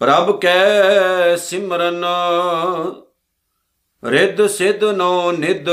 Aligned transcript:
ਪ੍ਰਭ 0.00 0.40
ਕੈ 0.40 1.36
ਸਿਮਰਨ, 1.36 2.04
ਰਿੱਧ 4.04 4.46
ਸਿਧ 4.46 4.84
ਨੋ 4.84 5.32
ਨਿਦ 5.32 5.66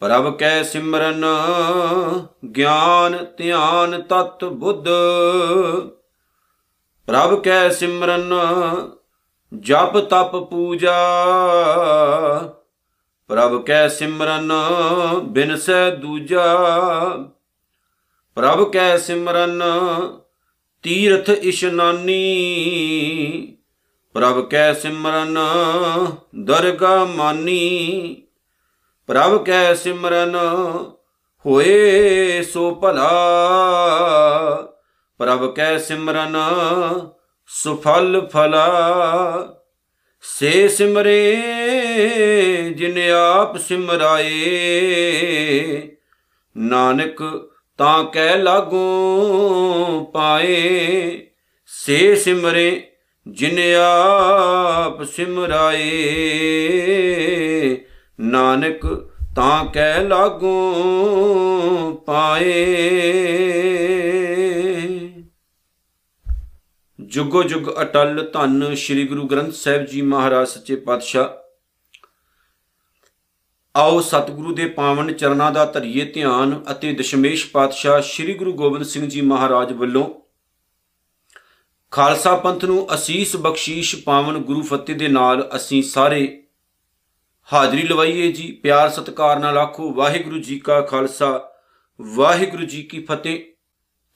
ਪ੍ਰਭ 0.00 0.36
ਕੈ 0.36 0.62
ਸਿਮਰਨ, 0.62 1.24
ਗਿਆਨ 2.56 3.26
ਧਿਆਨ 3.36 4.02
ਤਤ 4.02 4.44
ਬੁੱਧ। 4.44 4.88
ਪ੍ਰਭ 7.06 7.42
ਕੈ 7.42 7.68
ਸਿਮਰਨ, 7.68 8.34
ਜਪ 9.60 9.98
ਤਪ 9.98 10.36
ਪੂਜਾ। 10.36 10.94
ਪ੍ਰਭ 13.28 13.64
ਕੈ 13.64 13.88
ਸਿਮਰਨ 13.88 14.52
ਬਿਨਸੈ 15.22 15.90
ਦੂਜਾ। 15.90 16.56
ਪ੍ਰਭ 18.34 18.72
ਕੈ 18.72 18.96
ਸਿਮਰਨ, 18.96 19.62
ਤੀਰਥ 20.82 21.30
ਇਸ਼ਨਾਨੀ 21.30 22.20
ਪ੍ਰਭ 24.14 24.48
ਕੈ 24.48 24.72
ਸਿਮਰਨ, 24.72 25.38
ਦਰਗਾ 26.36 27.04
ਮਾਨੀ। 27.04 28.16
ਪ੍ਰਭ 29.06 29.44
ਕੈ 29.44 29.74
ਸਿਮਰਨ, 29.74 30.36
ਹੋਏ 31.46 32.42
ਸੋ 32.42 32.74
ਭਲਾ। 32.74 33.10
ਪ੍ਰਭ 35.18 35.54
ਕੈ 35.54 35.78
ਸਿਮਰਨ, 35.78 36.36
ਸੁਫਲ 37.46 38.28
ਫਲਾ। 38.32 39.53
ਸੇ 40.26 40.68
ਸਿਮਰੇ 40.68 41.42
ਜਿਨ 42.76 42.98
ਆਪ 43.10 43.56
ਸਿਮਰਾਏ। 43.56 44.32
ਨਾਨਕ 46.56 47.22
ਤਾਂ 47.78 48.04
ਕਹਿ 48.04 48.38
ਲਾਗੂ 48.38 48.84
ਪਾਏ। 50.12 51.20
ਸੇ 51.66 52.16
ਸਿਮਰੇ 52.16 52.82
ਜਿਨ 53.28 53.58
ਆਪ 53.78 55.02
ਸਿਮਰਾਏ। 55.02 55.90
ਨਾਨਕ 58.20 59.10
ਤਾਂ 59.36 59.64
ਕਹਿ 59.64 60.04
ਲਾਗੂ 60.04 60.74
ਪਾਏ। 62.06 63.33
ਜੁਗੋ 67.14 67.42
ਜੁਗ 67.42 67.82
ਅਟਲ 67.82 68.30
ਧੰਨ 68.32 68.74
ਸ੍ਰੀ 68.74 69.06
ਗੁਰੂ 69.06 69.26
ਗ੍ਰੰਥ 69.26 69.52
ਸਾਹਿਬ 69.52 69.84
ਜੀ 69.84 70.02
ਮਹਾਰਾਜ 70.02 70.48
ਸੱਚੇ 70.48 70.76
ਪਾਤਸ਼ਾਹ। 70.76 71.28
ਆਓ 73.76 74.00
ਸਤਿਗੁਰੂ 74.00 74.54
ਦੇ 74.54 74.66
ਪਾਵਨ 74.66 75.12
ਚਰਨਾਂ 75.12 75.52
ਦਾ 75.52 75.64
ਧਰੀਏ 75.64 76.04
ਧਿਆਨ 76.04 76.64
ਅਤੇ 76.70 76.92
ਦਸ਼ਮੇਸ਼ 76.92 77.50
ਪਾਤਸ਼ਾਹ 77.50 78.00
ਸ੍ਰੀ 78.00 78.34
ਗੁਰੂ 78.34 78.52
ਗੋਬਿੰਦ 78.52 78.84
ਸਿੰਘ 78.84 79.08
ਜੀ 79.08 79.20
ਮਹਾਰਾਜ 79.20 79.72
ਵੱਲੋਂ 79.72 80.14
ਖਾਲਸਾ 81.90 82.36
ਪੰਥ 82.36 82.64
ਨੂੰ 82.64 82.94
ਅਸੀਸ 82.94 83.36
ਬਖਸ਼ੀਸ਼ 83.36 83.96
ਪਾਵਨ 83.96 84.38
ਗੁਰੂ 84.38 84.62
ਫਤਿਹ 84.62 84.96
ਦੇ 84.96 85.08
ਨਾਲ 85.08 85.50
ਅਸੀਂ 85.56 85.82
ਸਾਰੇ 85.82 86.46
ਹਾਜ਼ਰੀ 87.52 87.82
ਲਵਾਈਏ 87.82 88.32
ਜੀ। 88.32 88.52
ਪਿਆਰ 88.52 88.90
ਸਤਿਕਾਰ 88.90 89.38
ਨਾਲ 89.38 89.58
ਆਖੋ, 89.58 89.92
ਵਾਹਿਗੁਰੂ 89.92 90.38
ਜੀ 90.38 90.58
ਕਾ 90.58 90.80
ਖਾਲਸਾ, 90.80 91.50
ਵਾਹਿਗੁਰੂ 92.00 92.64
ਜੀ 92.64 92.82
ਕੀ 92.82 93.02
ਫਤਿਹ। 93.02 93.44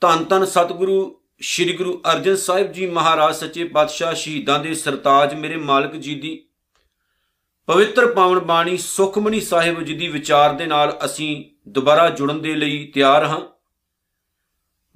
ਧੰਨ 0.01 0.23
ਧੰਨ 0.23 0.45
ਸਤਿਗੁਰੂ 0.45 1.18
ਸ੍ਰੀ 1.41 1.73
ਗੁਰੂ 1.73 2.01
ਅਰਜਨ 2.11 2.35
ਸਾਹਿਬ 2.35 2.71
ਜੀ 2.71 2.85
ਮਹਾਰਾਜ 2.85 3.35
ਸੱਚੇ 3.35 3.63
ਪਾਤਸ਼ਾਹ 3.63 4.13
ਸ਼ਹੀਦਾਂ 4.13 4.59
ਦੇ 4.59 4.73
ਸਰਤਾਜ 4.73 5.33
ਮੇਰੇ 5.33 5.57
ਮਾਲਕ 5.57 5.95
ਜੀ 5.95 6.15
ਦੀ 6.15 6.45
ਪਵਿੱਤਰ 7.67 8.07
ਪਾਵਨ 8.13 8.39
ਬਾਣੀ 8.39 8.77
ਸੁਖਮਨੀ 8.77 9.39
ਸਾਹਿਬ 9.41 9.83
ਜੀ 9.83 9.93
ਦੀ 9.93 10.07
ਵਿਚਾਰ 10.07 10.53
ਦੇ 10.53 10.65
ਨਾਲ 10.65 10.99
ਅਸੀਂ 11.05 11.45
ਦੁਬਾਰਾ 11.67 12.09
ਜੁੜਨ 12.09 12.41
ਦੇ 12.41 12.55
ਲਈ 12.55 12.91
ਤਿਆਰ 12.95 13.25
ਹਾਂ। 13.25 13.41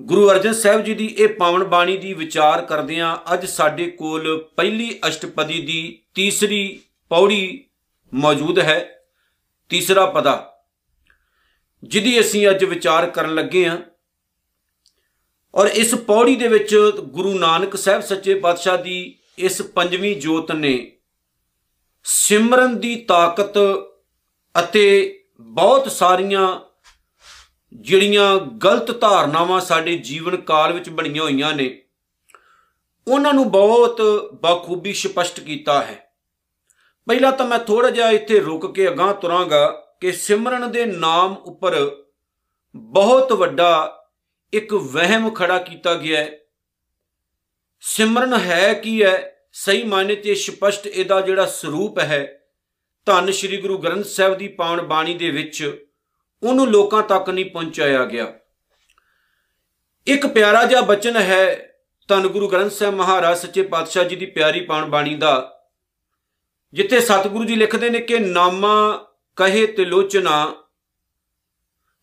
ਗੁਰੂ 0.01 0.29
ਅਰਜਨ 0.31 0.53
ਸਾਹਿਬ 0.53 0.83
ਜੀ 0.83 0.93
ਦੀ 0.93 1.05
ਇਹ 1.05 1.27
ਪਾਵਨ 1.27 1.63
ਬਾਣੀ 1.63 1.97
ਦੀ 1.97 2.13
ਵਿਚਾਰ 2.13 2.65
ਕਰਦਿਆਂ 2.65 3.33
ਅੱਜ 3.33 3.45
ਸਾਡੇ 3.45 3.89
ਕੋਲ 3.89 4.47
ਪਹਿਲੀ 4.55 4.99
ਅਸ਼ਟਪਦੀ 5.07 5.61
ਦੀ 5.61 5.99
ਤੀਸਰੀ 6.13 6.79
ਪੌੜੀ 7.09 7.65
ਮੌਜੂਦ 8.13 8.59
ਹੈ, 8.59 8.99
ਤੀਸਰਾ 9.69 10.05
ਪਦਾ, 10.05 10.53
ਜਿਹਦੀ 11.83 12.19
ਅਸੀਂ 12.19 12.49
ਅੱਜ 12.49 12.63
ਵਿਚਾਰ 12.63 13.09
ਕਰਨ 13.09 13.35
ਲੱਗੇ 13.35 13.69
ਹਾਂ। 13.69 13.77
ਔਰ 15.55 15.67
ਇਸ 15.67 15.95
ਪੌੜੀ 15.95 16.35
ਦੇ 16.35 16.47
ਵਿੱਚ 16.47 16.75
ਗੁਰੂ 16.99 17.39
ਨਾਨਕ 17.39 17.75
ਸਾਹਿਬ 17.75 18.01
ਸੱਚੇ 18.01 18.33
ਪਾਤਸ਼ਾਹ 18.33 18.77
ਦੀ 18.77 19.19
ਇਸ 19.37 19.61
ਪੰਜਵੀਂ 19.61 20.15
ਜੋਤ 20.15 20.51
ਨੇ 20.51 20.91
ਸਿਮਰਨ 22.03 22.79
ਦੀ 22.79 22.95
ਤਾਕਤ 22.95 23.57
ਅਤੇ 24.59 25.19
ਬਹੁਤ 25.41 25.91
ਸਾਰੀਆਂ 25.91 26.59
ਜਿਹੜੀਆਂ 27.73 28.37
ਗਲਤ 28.37 28.91
ਧਾਰਨਾਵਾਂ 29.01 29.61
ਸਾਡੇ 29.61 29.97
ਜੀਵਨ 29.97 30.35
ਕਾਲ 30.37 30.73
ਵਿੱਚ 30.73 30.89
ਬਣੀਆਂ 30.89 31.23
ਹੋਈਆਂ 31.23 31.53
ਨੇ, 31.53 31.81
ਉਹਨਾਂ 33.07 33.33
ਨੂੰ 33.33 33.51
ਬਹੁਤ 33.51 34.01
ਬਖੂਬੀ 34.41 34.93
ਸਪਸ਼ਟ 34.93 35.39
ਕੀਤਾ 35.39 35.81
ਹੈ। 35.81 36.13
ਪਹਿਲਾਂ 37.07 37.31
ਤਾਂ 37.31 37.45
ਮੈਂ 37.45 37.59
ਥੋੜਾ 37.59 37.89
ਜਿਹਾ 37.89 38.09
ਇੱਥੇ 38.11 38.39
ਰੁਕ 38.39 38.75
ਕੇ 38.75 38.87
ਅਗਾਹ 38.87 39.13
ਤੁਰਾਂਗਾ 39.13 39.67
ਕਿ 39.99 40.11
ਸਿਮਰਨ 40.11 40.71
ਦੇ 40.71 40.85
ਨਾਮ 40.85 41.33
ਉੱਪਰ 41.33 41.91
ਬਹੁਤ 42.75 43.33
ਵੱਡਾ 43.33 44.02
ਇੱਕ 44.53 44.73
ਵਹਿਮ 44.73 45.29
ਖੜਾ 45.29 45.57
ਕੀਤਾ 45.59 45.93
ਗਿਆ 45.95 46.19
ਹੈ। 46.19 46.39
ਸਿਮਰਨ 47.81 48.33
ਹੈ 48.33 48.73
ਕੀ 48.73 49.03
ਹੈ? 49.03 49.29
ਸਹੀ 49.53 49.83
ਮਾਇਨੇ 49.83 50.15
ਤੇ 50.15 50.35
ਸਪਸ਼ਟ 50.35 50.87
ਇਹਦਾ 50.87 51.21
ਜਿਹੜਾ 51.21 51.45
ਸਰੂਪ 51.45 51.99
ਹੈ, 51.99 52.39
ਧੰਨ 53.07 53.31
ਸ਼੍ਰੀ 53.31 53.57
ਗੁਰੂ 53.57 53.77
ਗ੍ਰੰਥ 53.77 54.05
ਸਾਹਿਬ 54.05 54.37
ਦੀ 54.37 54.47
ਪਾਵਨ 54.47 54.81
ਬਾਣੀ 54.81 55.13
ਦੇ 55.13 55.29
ਵਿੱਚ 55.29 55.87
ਉਹਨੂੰ 56.43 56.67
ਲੋਕਾਂ 56.67 57.01
ਤੱਕ 57.03 57.29
ਨਹੀਂ 57.29 57.45
ਪਹੁੰਚਾਇਆ 57.45 58.05
ਗਿਆ। 58.05 58.33
ਇੱਕ 60.07 60.27
ਪਿਆਰਾ 60.27 60.63
ਜਿਹਾ 60.65 60.81
ਬਚਨ 60.81 61.17
ਹੈ, 61.17 61.73
ਧੰਨ 62.07 62.27
ਗੁਰੂ 62.27 62.47
ਗ੍ਰੰਥ 62.47 62.71
ਸਾਹਿਬ 62.71 62.95
ਮਹਾਰਾਜ 62.95 63.37
ਸੱਚੇ 63.37 63.63
ਪਾਤਸ਼ਾਹ 63.63 64.03
ਜੀ 64.03 64.15
ਦੀ 64.15 64.25
ਪਿਆਰੀ 64.25 64.61
ਪਾਵਨ 64.61 64.89
ਬਾਣੀ 64.89 65.15
ਦਾ, 65.15 65.63
ਜਿੱਥੇ 66.73 66.99
ਸਤਿਗੁਰੂ 66.99 67.43
ਜੀ 67.43 67.55
ਲਿਖਦੇ 67.55 67.89
ਨੇ 67.89 67.99
ਕਿ 67.99 68.19
ਨਾਮਾ 68.19 68.75
ਕਹੇ 69.35 69.65
ਤਿਲੋਚਨਾ, 69.67 70.63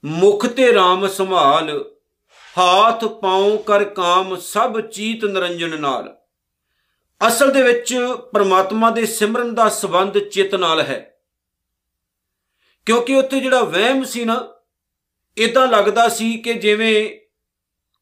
ਮੁਖ 0.05 0.47
ਤੇ 0.47 0.71
RAM 0.73 1.09
ਸੰਭਾਲ 1.09 1.71
ਹਾਥ, 2.59 3.05
ਪਾਉ, 3.05 3.57
ਕਰ 3.57 3.85
ਕਾਮ, 3.85 4.37
ਸਭ 4.37 4.81
ਚੀਤ 4.81 5.25
ਨਰੰਜਨ 5.25 5.81
ਨਾਲ। 5.81 6.17
ਅਸਲ 7.27 7.53
ਦੇ 7.53 7.63
ਵਿੱਚ 7.63 7.99
ਪ੍ਰਮਾਤਮਾ 8.33 8.91
ਦੇ 8.91 9.07
ਸਿਮਰਨ 9.07 9.55
ਦਾ 9.55 9.69
ਸਬੰਧ 9.69 10.19
ਚਿੱਤ 10.19 10.55
ਨਾਲ 10.55 10.81
ਹੈ। 10.81 11.21
ਕਿਉਂਕਿ 12.87 13.15
ਉੱਥੇ 13.15 13.41
ਜਿਹੜਾ 13.41 13.61
ਵਹਿਮ 13.61 14.05
ਸੀ 14.05 14.25
ਨਾ 14.25 14.55
ਇਦਾਂ 15.39 15.69
ਲੱਗਦਾ 15.69 16.09
ਸੀ 16.09 16.39
ਕਿ 16.39 16.55
ਜਿਵੇਂ 16.55 17.21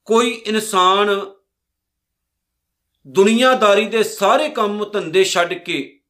ਕੋਈ 0.04 0.31
ਇਨਸਾਨ 0.31 1.30
ਦੁਨੀਆਦਾਰੀ 3.06 3.86
ਦੇ 3.86 4.03
ਸਾਰੇ 4.03 4.48
ਕੰਮ 4.48 4.91
ਧੰਦੇ 4.91 5.25
ਛੱਡ 5.25 5.54
ਕੇ 5.54 6.00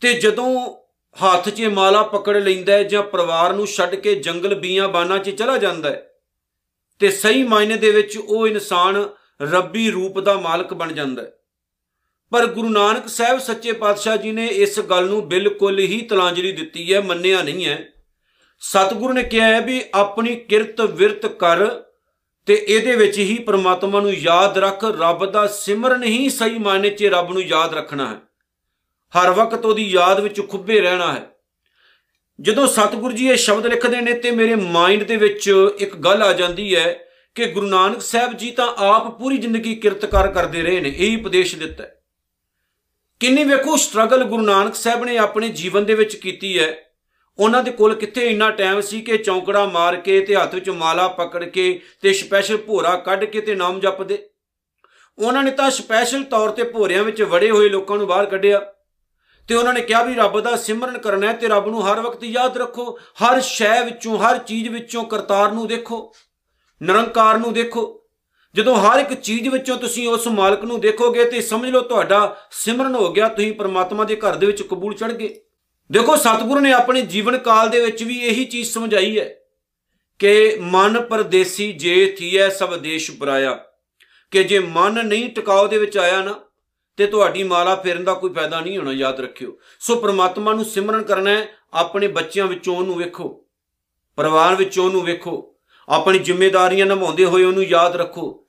ਤੇ 0.00 0.12
ਜਦੋਂ 0.12 0.76
ਹੱਥ 1.24 1.48
'ਚ 1.48 1.62
ਮਾਲਾ 1.62 2.02
ਪਕੜ 2.02 2.36
ਲੈਂਦਾ 2.36 2.82
ਜਾਂ 2.82 3.02
ਪਰਿਵਾਰ 3.02 3.52
ਨੂੰ 3.52 3.66
ਛੱਡ 3.66 3.94
ਕੇ 3.94 4.14
ਜੰਗਲ 4.14 4.54
ਬੀਆਂ 4.54 4.88
ਬਾਨਾਂ 4.88 5.18
'ਚ 5.18 5.30
ਚਲਾ 5.30 5.58
ਜਾਂਦਾ 5.58 5.90
ਹੈ 5.90 6.05
ਤੇ 6.98 7.10
ਸਹੀ 7.10 7.42
ਮਾਇਨੇ 7.42 7.76
ਦੇ 7.76 7.90
ਵਿੱਚ 7.90 8.18
ਉਹ 8.18 8.46
ਇਨਸਾਨ 8.46 9.08
ਰੱਬੀ 9.42 9.90
ਰੂਪ 9.90 10.20
ਦਾ 10.20 10.34
ਮਾਲਕ 10.34 10.74
ਬਣ 10.74 10.92
ਜਾਂਦਾ 10.92 11.22
ਹੈ। 11.22 11.32
ਪਰ 12.30 12.46
ਗੁਰੂ 12.46 12.68
ਨਾਨਕ 12.68 13.08
ਸਾਹਿਬ 13.08 13.38
ਸੱਚੇ 13.38 13.72
ਪਾਤਸ਼ਾਹ 13.72 14.16
ਜੀ 14.16 14.32
ਨੇ 14.32 14.46
ਇਸ 14.46 14.80
ਗੱਲ 14.80 15.06
ਨੂੰ 15.06 15.28
ਬਿਲਕੁਲ 15.28 15.78
ਹੀ 15.78 16.00
ਤਲਾਂਜਲੀ 16.00 16.52
ਦਿੱਤੀ 16.52 16.94
ਹੈ, 16.94 17.00
ਮੰਨਿਆ 17.00 17.42
ਨਹੀਂ 17.42 17.66
ਹੈ। 17.66 17.88
ਸਤਿਗੁਰੂ 18.60 19.12
ਨੇ 19.12 19.22
ਕਿਹਾ 19.22 19.46
ਹੈ 19.46 19.60
ਵੀ 19.60 19.82
ਆਪਣੀ 19.94 20.36
ਕਿਰਤ 20.36 20.80
ਵਿਰਤ 20.80 21.26
ਕਰ 21.26 21.66
ਤੇ 22.46 22.64
ਇਹਦੇ 22.68 22.96
ਵਿੱਚ 22.96 23.18
ਹੀ 23.18 23.38
ਪ੍ਰਮਾਤਮਾ 23.38 24.00
ਨੂੰ 24.00 24.14
ਯਾਦ 24.14 24.58
ਰੱਖ, 24.58 24.84
ਰੱਬ 24.84 25.26
ਦਾ 25.26 25.46
ਸਿਮਰਨ 25.46 26.04
ਹੀ 26.04 26.28
ਸਹੀ 26.28 26.58
ਮਾਇਨੇ 26.58 26.90
'ਚ 26.90 27.04
ਰੱਬ 27.04 27.32
ਨੂੰ 27.32 27.42
ਯਾਦ 27.42 27.74
ਰੱਖਣਾ 27.74 28.06
ਹੈ। 28.06 28.16
ਹਰ 29.18 29.30
ਵਕਤ 29.30 29.66
ਉਹਦੀ 29.66 29.84
ਯਾਦ 29.84 30.20
ਵਿੱਚ 30.20 30.48
ਖੁੱਬੇ 30.48 30.80
ਰਹਿਣਾ 30.80 31.12
ਹੈ। 31.12 31.35
ਜਦੋਂ 32.40 32.66
ਸਤਿਗੁਰੂ 32.66 33.12
ਜੀ 33.12 33.28
ਇਹ 33.28 33.36
ਸ਼ਬਦ 33.36 33.66
ਲਿਖਦੇ 33.66 34.00
ਨੇ 34.00 34.12
ਤੇ 34.12 34.30
ਮੇਰੇ 34.30 34.54
ਮਾਈਂਡ 34.54 35.02
ਦੇ 35.02 35.16
ਵਿੱਚ 35.16 35.54
ਇੱਕ 35.78 35.96
ਗੱਲ 35.96 36.22
ਆ 36.22 36.32
ਜਾਂਦੀ 36.32 36.76
ਹੈ 36.76 36.98
ਕਿ 37.34 37.46
ਗੁਰੂ 37.46 37.66
ਨਾਨਕ 37.66 38.00
ਸਾਹਿਬ 38.00 38.32
ਜੀ 38.32 38.50
ਤਾਂ 38.50 38.68
ਆਪ 38.78 39.18
ਪੂਰੀ 39.18 39.38
ਜ਼ਿੰਦਗੀ 39.38 39.74
ਕਿਰਤਕਾਰ 39.74 40.28
ਕਰਦੇ 40.28 40.62
ਰਹੇ 40.62 40.80
ਨੇ, 40.80 40.88
ਇਹੀ 40.88 41.16
ਉਪਦੇਸ਼ 41.16 41.56
ਦਿੱਤਾ 41.56 41.84
ਹੈ। 41.84 42.02
ਕਿੰਨੀ 43.20 43.44
ਵੇਖੋ 43.44 43.76
ਸਟਰਗਲ 43.76 44.24
ਗੁਰੂ 44.24 44.42
ਨਾਨਕ 44.42 44.74
ਸਾਹਿਬ 44.74 45.04
ਨੇ 45.04 45.18
ਆਪਣੇ 45.18 45.48
ਜੀਵਨ 45.48 45.84
ਦੇ 45.84 45.94
ਵਿੱਚ 45.94 46.16
ਕੀਤੀ 46.16 46.58
ਹੈ। 46.58 46.76
ਉਹਨਾਂ 47.38 47.62
ਦੇ 47.62 47.70
ਕੋਲ 47.70 47.94
ਕਿੱਥੇ 47.94 48.26
ਇੰਨਾ 48.26 48.50
ਟਾਈਮ 48.50 48.80
ਸੀ 48.80 49.00
ਕਿ 49.00 49.18
ਚੌਂਕੜਾ 49.18 49.64
ਮਾਰ 49.64 49.96
ਕੇ 49.96 50.20
ਤੇ 50.20 50.36
ਹੱਥ 50.36 50.54
ਵਿੱਚ 50.54 50.70
ਮਾਲਾ 50.70 51.08
ਪਕੜ 51.08 51.44
ਕੇ 51.44 51.80
ਤੇ 52.02 52.12
ਸਪੈਸ਼ਲ 52.12 52.56
ਭੋਰਾ 52.56 52.96
ਕੱਢ 52.96 53.24
ਕੇ 53.24 53.40
ਤੇ 53.40 53.54
ਨਾਮ 53.54 53.80
ਜਪਦੇ। 53.80 54.28
ਉਹਨਾਂ 55.18 55.42
ਨੇ 55.42 55.50
ਤਾਂ 55.50 55.70
ਸਪੈਸ਼ਲ 55.70 56.22
ਤੌਰ 56.22 56.50
ਤੇ 56.50 56.62
ਭੋਰਿਆਂ 56.62 57.04
ਵਿੱਚ 57.04 57.22
ਵੜੇ 57.22 57.50
ਹੋਏ 57.50 57.68
ਲੋਕਾਂ 57.68 57.98
ਨੂੰ 57.98 58.06
ਬਾਹਰ 58.06 58.26
ਕੱਢਿਆ। 58.26 58.72
ਤੇ 59.48 59.54
ਉਹਨਾਂ 59.54 59.74
ਨੇ 59.74 59.80
ਕਿਹਾ 59.80 60.02
ਵੀ 60.02 60.14
ਰੱਬ 60.14 60.40
ਦਾ 60.40 60.56
ਸਿਮਰਨ 60.56 60.98
ਕਰਨਾ 60.98 61.26
ਹੈ 61.26 61.32
ਤੇ 61.32 61.48
ਰੱਬ 61.48 61.68
ਨੂੰ 61.68 61.92
ਹਰ 61.92 62.00
ਵਕਤ 62.00 62.24
ਯਾਦ 62.24 62.58
ਰੱਖੋ, 62.58 62.98
ਹਰ 63.24 63.40
ਸ਼ੈ 63.40 63.84
ਵਿੱਚੋਂ, 63.84 64.18
ਹਰ 64.18 64.38
ਚੀਜ਼ 64.38 64.68
ਵਿੱਚੋਂ 64.68 65.04
ਕਰਤਾਰ 65.04 65.52
ਨੂੰ 65.52 65.66
ਦੇਖੋ, 65.66 66.12
ਨਿਰੰਕਾਰ 66.82 67.38
ਨੂੰ 67.38 67.52
ਦੇਖੋ। 67.52 68.02
ਜਦੋਂ 68.54 68.76
ਹਰ 68.76 68.98
ਇੱਕ 68.98 69.14
ਚੀਜ਼ 69.14 69.48
ਵਿੱਚੋਂ 69.48 69.76
ਤੁਸੀਂ 69.76 70.08
ਉਸ 70.08 70.28
ਮਾਲਕ 70.28 70.64
ਨੂੰ 70.64 70.80
ਦੇਖੋਗੇ 70.80 71.24
ਤੇ 71.24 71.40
ਸਮਝ 71.40 71.70
ਲਓ 71.70 71.80
ਤੁਹਾਡਾ 71.80 72.36
ਸਿਮਰਨ 72.50 72.94
ਹੋ 72.94 73.12
ਗਿਆ, 73.12 73.28
ਤੁਸੀਂ 73.28 73.52
ਪਰਮਾਤਮਾ 73.52 74.04
ਦੇ 74.04 74.16
ਘਰ 74.16 74.36
ਦੇ 74.36 74.46
ਵਿੱਚ 74.46 74.62
ਕਬੂਲ 74.62 74.94
ਚੜ 74.94 75.12
ਗਏ। 75.12 75.40
ਦੇਖੋ, 75.92 76.16
ਸਤਿਗੁਰੂ 76.16 76.60
ਨੇ 76.60 76.72
ਆਪਣੇ 76.72 77.02
ਜੀਵਨ 77.02 77.38
ਕਾਲ 77.38 77.68
ਦੇ 77.68 77.80
ਵਿੱਚ 77.80 78.02
ਵੀ 78.02 78.18
ਇਹੀ 78.18 78.44
ਚੀਜ਼ 78.44 78.70
ਸਮਝਾਈ 78.70 79.18
ਹੈ 79.18 79.34
ਕਿ 80.18 80.56
ਮਨ 80.60 81.00
ਪਰਦੇਸੀ 81.00 81.72
ਜੇ 81.72 82.16
ਥੀਐ 82.18 82.48
ਸਭ 82.48 82.76
ਦੇਸ਼ 82.76 83.10
ਪਰਾਇਆ 83.10 83.64
ਕਿ 84.30 84.44
ਜੇ 84.44 84.58
ਮਨ 84.58 85.06
ਨਹੀਂ 85.06 85.30
ਟਿਕਾਉ 85.30 85.66
ਦੇ 85.66 85.78
ਵਿੱਚ 85.78 85.98
ਆਇਆ 85.98 86.20
ਨਾ 86.22 86.34
ਤੇ 86.96 87.06
ਤੁਹਾਡੀ 87.06 87.42
ਮਾਲਾ 87.42 87.74
ਫੇਰਨ 87.74 88.04
ਦਾ 88.04 88.14
ਕੋਈ 88.14 88.32
ਫਾਇਦਾ 88.32 88.60
ਨਹੀਂ 88.60 88.78
ਹੋਣਾ, 88.78 88.92
ਯਾਦ 88.92 89.20
ਰੱਖਿਓ। 89.20 89.58
ਸੋ 89.80 89.96
ਪ੍ਰਮਾਤਮਾ 89.96 90.52
ਨੂੰ 90.52 90.64
ਸਿਮਰਨ 90.64 91.02
ਕਰਨਾ 91.02 91.30
ਹੈ, 91.30 91.48
ਆਪਣੇ 91.74 92.08
ਬੱਚਿਆਂ 92.08 92.46
ਵਿੱਚੋਂ 92.46 92.76
ਉਹਨੂੰ 92.76 92.96
ਵੇਖੋ। 92.96 93.44
ਪਰਿਵਾਰ 94.16 94.54
ਵਿੱਚੋਂ 94.54 94.84
ਉਹਨੂੰ 94.84 95.02
ਵੇਖੋ। 95.02 95.54
ਆਪਣੀ 95.88 96.18
ਜ਼ਿੰਮੇਵਾਰੀਆਂ 96.18 96.86
ਨਿਭਾਉਂਦੇ 96.86 97.24
ਹੋਏ 97.24 97.44
ਉਹਨੂੰ 97.44 97.64
ਯਾਦ 97.64 97.96
ਰੱਖੋ। 97.96 98.46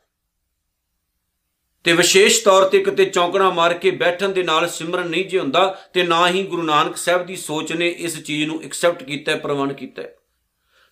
ਤੇ 1.83 1.93
ਵਿਸ਼ੇਸ਼ 1.93 2.43
ਤੌਰ 2.43 2.63
ਤੇ 2.63 2.79
ਕਿਤੇ 2.79 3.05
ਚੌਂਕਣਾ 3.05 3.49
ਮਾਰ 3.49 3.73
ਕੇ 3.73 3.91
ਬੈਠਣ 3.91 4.29
ਦੇ 4.29 4.43
ਨਾਲ 4.43 4.69
ਸਿਮਰਨ 4.69 5.07
ਨਹੀਂ 5.07 5.25
ਜੇ 5.25 5.39
ਹੁੰਦਾ, 5.39 5.81
ਤੇ 5.93 6.03
ਨਾ 6.03 6.27
ਹੀ 6.27 6.43
ਗੁਰੂ 6.43 6.63
ਨਾਨਕ 6.63 6.97
ਸਾਹਿਬ 6.97 7.25
ਦੀ 7.25 7.35
ਸੋਚ 7.35 7.73
ਨੇ 7.73 7.89
ਇਸ 7.89 8.23
ਚੀਜ਼ 8.23 8.47
ਨੂੰ 8.47 8.63
ਐਕਸੈਪਟ 8.63 9.03
ਕੀਤਾ 9.03 9.31
ਹੈ, 9.31 9.37
ਪ੍ਰਵਾਨ 9.37 9.73
ਕੀਤਾ 9.73 10.01
ਹੈ। 10.01 10.15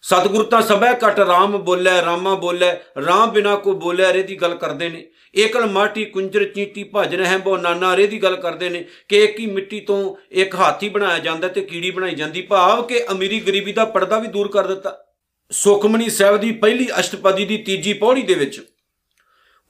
ਸਤਿਗੁਰ 0.01 0.45
ਤਾਂ 0.45 0.61
ਸਭੈ 0.61 0.93
ਘਟ 0.93 1.19
ਰਾਮ 1.19 1.57
ਬੋਲੇ, 1.57 2.01
ਰਾਮਾ 2.05 2.35
ਬੋਲੇ, 2.35 2.77
ਰਾਮ 3.05 3.31
ਬਿਨਾ 3.31 3.55
ਕੋ 3.55 3.73
ਬੋਲੇ 3.73 4.13
ਰੇ 4.13 4.23
ਦੀ 4.23 4.35
ਗੱਲ 4.35 4.55
ਕਰਦੇ 4.55 4.89
ਨੇ। 4.89 5.11
ਏਕਲ 5.37 5.65
ਮਾਟੀ 5.65 6.05
ਕੁੰਜਰ 6.05 6.43
ਚੀਟੀ 6.43 6.89
ਭਜਨ 6.95 7.25
ਹੈ 7.25 7.37
ਬੋ 7.37 7.57
ਨਾਨਾ 7.57 7.95
ਰੇ 7.95 8.07
ਦੀ 8.07 8.23
ਗੱਲ 8.23 8.35
ਕਰਦੇ 8.35 8.69
ਨੇ 8.69 8.85
ਕਿ 9.09 9.23
ਇੱਕ 9.23 9.39
ਹੀ 9.39 9.45
ਮਿੱਟੀ 9.45 9.79
ਤੋਂ 9.79 10.15
ਇੱਕ 10.31 10.55
ਹਾਥੀ 10.55 10.89
ਬਣਾਇਆ 10.89 11.19
ਜਾਂਦਾ 11.19 11.47
ਤੇ 11.47 11.61
ਕੀੜੀ 11.61 11.91
ਬਣਾਈ 11.91 12.15
ਜਾਂਦੀ। 12.15 12.41
ਭਾਵ 12.41 12.83
ਕਿ 12.83 13.05
ਅਮੀਰੀ 13.11 13.39
ਗਰੀਬੀ 13.39 13.73
ਦਾ 13.73 13.85
ਪਰਦਾ 13.85 14.19
ਵੀ 14.19 14.27
ਦੂਰ 14.27 14.47
ਕਰ 14.47 14.67
ਦਿੱਤਾ। 14.67 15.05
ਸੁਖਮਨੀ 15.51 16.09
ਸਾਹਿਬ 16.09 16.37
ਦੀ 16.37 16.51
ਪਹਿਲੀ 16.51 16.87
ਅਸ਼ਟਪਦੀ 16.99 17.45
ਦੀ 17.45 17.57
ਤੀਜੀ 17.57 17.93
ਪੌੜੀ 17.93 18.21
ਦੇ 18.21 18.33
ਵਿੱਚ। 18.33 18.61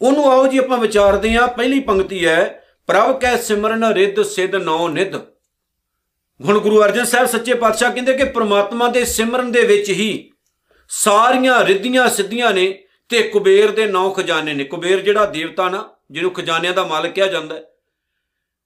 ਉਹਨੂੰ 0.01 0.31
ਆਓ 0.31 0.47
ਜੀ 0.47 0.57
ਆਪਾਂ 0.57 0.77
ਵਿਚਾਰਦੇ 0.77 1.33
ਹਾਂ, 1.33 1.47
ਪਹਿਲੀ 1.47 1.79
ਪੰਕਤੀ 1.79 2.25
ਹੈ, 2.25 2.63
ਪ੍ਰਭ 2.87 3.19
ਕੈ 3.19 3.37
ਸਿਮਰਨ 3.37 3.83
ਰਿੱਧ 3.83 4.21
ਸਿੱਧ 4.21 4.55
ਨੌ 4.55 4.87
ਨਿਧ। 4.87 5.15
ਹੁਣ 6.41 6.59
ਗੁਰੂ 6.59 6.83
ਅਰਜਨ 6.83 7.05
ਸਾਹਿਬ 7.05 7.27
ਸੱਚੇ 7.27 7.53
ਪਾਤਸ਼ਾਹ 7.53 7.91
ਕਹਿੰਦੇ 7.91 8.13
ਕਿ 8.13 8.23
ਪ੍ਰਮਾਤਮਾ 8.23 8.87
ਦੇ 8.87 9.05
ਸਿਮਰਨ 9.05 9.51
ਦੇ 9.51 9.61
ਵਿੱਚ 9.61 9.89
ਹੀ 9.89 10.31
ਸਾਰੀਆਂ 10.89 11.65
ਰਿੱਧੀਆਂ 11.65 12.09
ਸਿੱਧੀਆਂ 12.09 12.53
ਨੇ 12.53 12.84
ਤੇ 13.11 13.21
ਕੁਬੇਰ 13.23 13.71
ਦੇ 13.71 13.85
ਨੌ 13.85 14.09
ਖਜ਼ਾਨੇ 14.09 14.53
ਨੇ। 14.53 14.63
ਕੁਬੇਰ 14.63 14.99
ਜਿਹੜਾ 14.99 15.25
ਦੇਵਤਾ 15.25 15.69
ਨਾ, 15.69 15.89
ਜਿਹਨੂੰ 16.11 16.31
ਖਜ਼ਾਨਿਆਂ 16.31 16.73
ਦਾ 16.73 16.85
ਮਾਲਕ 16.85 17.11
ਕਿਹਾ 17.11 17.27
ਜਾਂਦਾ 17.27 17.55
ਹੈ, 17.55 17.63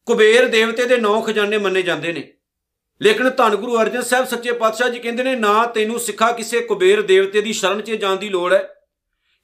ਕੁਬੇਰ 0.08 0.48
ਦੇਵਤੇ 0.48 0.86
ਦੇ 0.86 0.98
ਨੌ 0.98 1.20
ਖਜ਼ਾਨੇ 1.22 1.58
ਮੰਨੇ 1.58 1.82
ਜਾਂਦੇ 1.82 2.14
ਨੇ। 2.14 2.24
ਲੇਕਿਨ 3.02 3.30
ਧੰਨ 3.30 3.56
ਗੁਰੂ 3.56 3.80
ਅਰਜਨ 3.82 4.02
ਸਾਹਿਬ 4.02 4.26
ਸੱਚੇ 4.28 4.52
ਪਾਤਸ਼ਾਹ 4.52 4.90
ਜੀ 4.90 5.00
ਕਹਿੰਦੇ 5.00 5.24
ਨੇ, 5.24 5.36
ਨਾ 5.36 5.66
ਤੈਨੂੰ 5.66 6.00
ਸਿੱਖਾ 6.00 6.32
ਕਿਸੇ 6.32 6.60
ਕੁਬੇਰ 6.62 7.02
ਦੇਵਤੇ 7.02 7.42
ਦੀ 7.42 7.54
ਸ਼ਰਨ 7.54 7.82
'ਚ 7.82 7.92
ਜਾਣ 7.92 8.16
ਦੀ 8.16 8.30
ਲੋੜ 8.30 8.52
ਹੈ, 8.54 8.68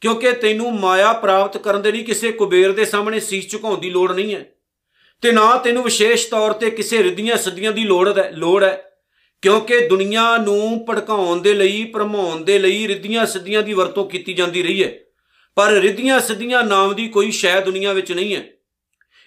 ਕਿਉਂਕਿ 0.01 0.31
ਤੈਨੂੰ 0.31 0.73
ਮਾਇਆ 0.79 1.13
ਪ੍ਰਾਪਤ 1.13 1.57
ਕਰਨ 1.57 1.81
ਦੇ 1.81 1.91
ਲਈ 1.91 2.03
ਕਿਸੇ 2.03 2.31
ਕੁਬੇਰ 2.31 2.71
ਦੇ 2.71 2.85
ਸਾਹਮਣੇ 2.85 3.19
ਸੀਸ 3.19 3.49
ਝੁਕਾਉਣ 3.49 3.77
ਦੀ 3.79 3.89
ਲੋੜ 3.89 4.11
ਨਹੀਂ 4.11 4.35
ਹੈ, 4.35 4.45
ਤੇ 5.23 5.31
ਨਾ 5.31 5.55
ਤੈਨੂੰ 5.57 5.83
ਵਿਸ਼ੇਸ਼ 5.83 6.27
ਤੌਰ 6.29 6.53
ਤੇ 6.53 6.69
ਕਿਸੇ 6.71 7.03
ਰਿੱਧੀਆਂ 7.03 7.37
ਸੱਦੀਆਂ 7.37 7.71
ਦੀ 7.71 7.83
ਲੋੜ 7.83 8.17
ਹੈ 8.19 8.29
ਲੋੜ 8.31 8.63
ਹੈ। 8.63 8.94
ਕਿਉਂਕਿ 9.45 9.79
ਦੁਨੀਆ 9.79 10.37
ਨੂੰ 10.37 10.85
ਭੜਕਾਉਣ 10.89 11.41
ਦੇ 11.41 11.53
ਲਈ, 11.53 11.83
ਭਰਮਾਉਣ 11.83 12.43
ਦੇ 12.43 12.59
ਲਈ 12.59 12.87
ਰਿੱਧੀਆਂ 12.87 13.25
ਸੱਦੀਆਂ 13.25 13.63
ਦੀ 13.63 13.73
ਵਰਤੋਂ 13.73 14.09
ਕੀਤੀ 14.09 14.33
ਜਾਂਦੀ 14.33 14.63
ਰਹੀ 14.63 14.83
ਹੈ। 14.83 14.99
ਪਰ 15.55 15.71
ਰਿੱਧੀਆਂ 15.71 16.19
ਸੱਦੀਆਂ 16.19 16.63
ਨਾਮ 16.63 16.95
ਦੀ 16.95 17.07
ਕੋਈ 17.07 17.31
ਸ਼ੈ 17.31 17.61
ਦੁਨੀਆ 17.61 17.93
ਵਿੱਚ 17.93 18.11
ਨਹੀਂ 18.11 18.35
ਹੈ। 18.35 18.47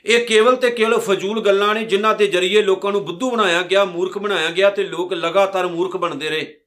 ਇਹ 0.05 0.26
ਕੇਵਲ 0.26 0.56
ਤੇ 0.56 0.70
ਕੇਵਲ 0.70 0.99
ਫਜ਼ੂਲ 0.99 1.41
ਗੱਲਾਂ 1.41 1.75
ਨੇ, 1.75 1.85
ਜਿਨ੍ਹਾਂ 1.85 2.15
ਦੇ 2.15 2.26
ਜ਼ਰੀਏ 2.26 2.62
ਲੋਕਾਂ 2.62 2.93
ਨੂੰ 2.93 3.05
ਬੁੱਧੂ 3.05 3.31
ਬਣਾਇਆ 3.31 3.62
ਗਿਆ, 3.62 3.85
ਮੂਰਖ 3.85 4.19
ਬਣਾਇਆ 4.19 4.50
ਗਿਆ 4.50 4.70
ਤੇ 4.70 4.85
ਲੋਕ 4.85 5.12
ਲਗਾਤਾਰ 5.12 5.67
ਮੂਰਖ 5.67 5.97
ਬਣਦੇ 5.97 6.31
ਰਹੇ। 6.31 6.61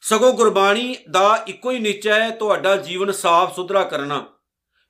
ਸਗੋਂ 0.00 0.32
ਗੁਰਬਾਣੀ 0.32 0.96
ਦਾ 1.10 1.44
ਇੱਕੋ 1.48 1.70
ਹੀ 1.70 1.78
ਨਿਸ਼ਚੈ 1.78 2.20
ਹੈ, 2.20 2.30
ਤੁਹਾਡਾ 2.30 2.76
ਜੀਵਨ 2.76 3.12
ਸਾਫ਼ 3.12 3.54
ਸੁਥਰਾ 3.54 3.82
ਕਰਨਾ। 3.82 4.26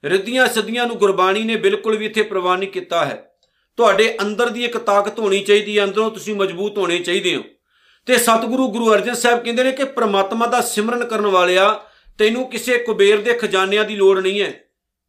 ਰਿੱਧੀਆਂ 0.05 0.47
ਸਦੀਆਂ 0.47 0.87
ਨੂੰ 0.87 0.97
ਗੁਰਬਾਣੀ 0.97 1.43
ਨੇ 1.43 1.57
ਬਿਲਕੁਲ 1.57 1.97
ਵੀ 1.97 2.07
ਇੱਥੇ 2.07 2.23
ਪ੍ਰਵਾਨ 2.23 2.59
ਨਹੀਂ 2.59 2.69
ਕੀਤਾ 2.69 3.05
ਹੈ। 3.05 3.31
ਤੁਹਾਡੇ 3.77 4.17
ਅੰਦਰ 4.21 4.49
ਦੀ 4.49 4.65
ਇੱਕ 4.65 4.79
ਤਾਕਤ 4.79 5.19
ਹੋਣੀ 5.19 5.41
ਚਾਹੀਦੀ 5.41 5.79
ਹੈ, 5.79 5.85
ਅੰਦਰੋਂ 5.85 6.11
ਤੁਸੀਂ 6.11 6.35
ਮਜ਼ਬੂਤ 6.35 6.79
ਹੋਣੇ 6.79 6.99
ਚਾਹੀਦੇ 6.99 7.37
ਹੋ। 7.37 7.43
ਤੇ 8.09 8.19
ਸਤਿਗੁਰੂ 8.19 8.73
ਗੁਰੂ 8.73 8.95
ਅਰਜਨ 8.95 9.15
ਸਾਹਿਬ 9.15 9.45
ਕਹਿੰਦੇ 9.45 9.63
ਨੇ 9.63 9.73
ਕਿ 9.73 9.85
ਪ੍ਰਮਾਤਮਾ 9.85 10.47
ਦਾ 10.47 10.61
ਸਿਮਰਨ 10.61 11.05
ਕਰਨ 11.05 11.27
ਵਾਲਿਆ, 11.27 11.85
ਤੈਨੂੰ 12.19 12.51
ਕਿਸੇ 12.51 12.79
ਕੁਬੇਰ 12.79 13.21
ਦੇ 13.21 13.35
ਖਜ਼ਾਨਿਆਂ 13.35 13.85
ਦੀ 13.85 13.97
ਲੋੜ 13.97 14.19
ਨਹੀਂ 14.19 14.43
ਹੈ। 14.43 14.65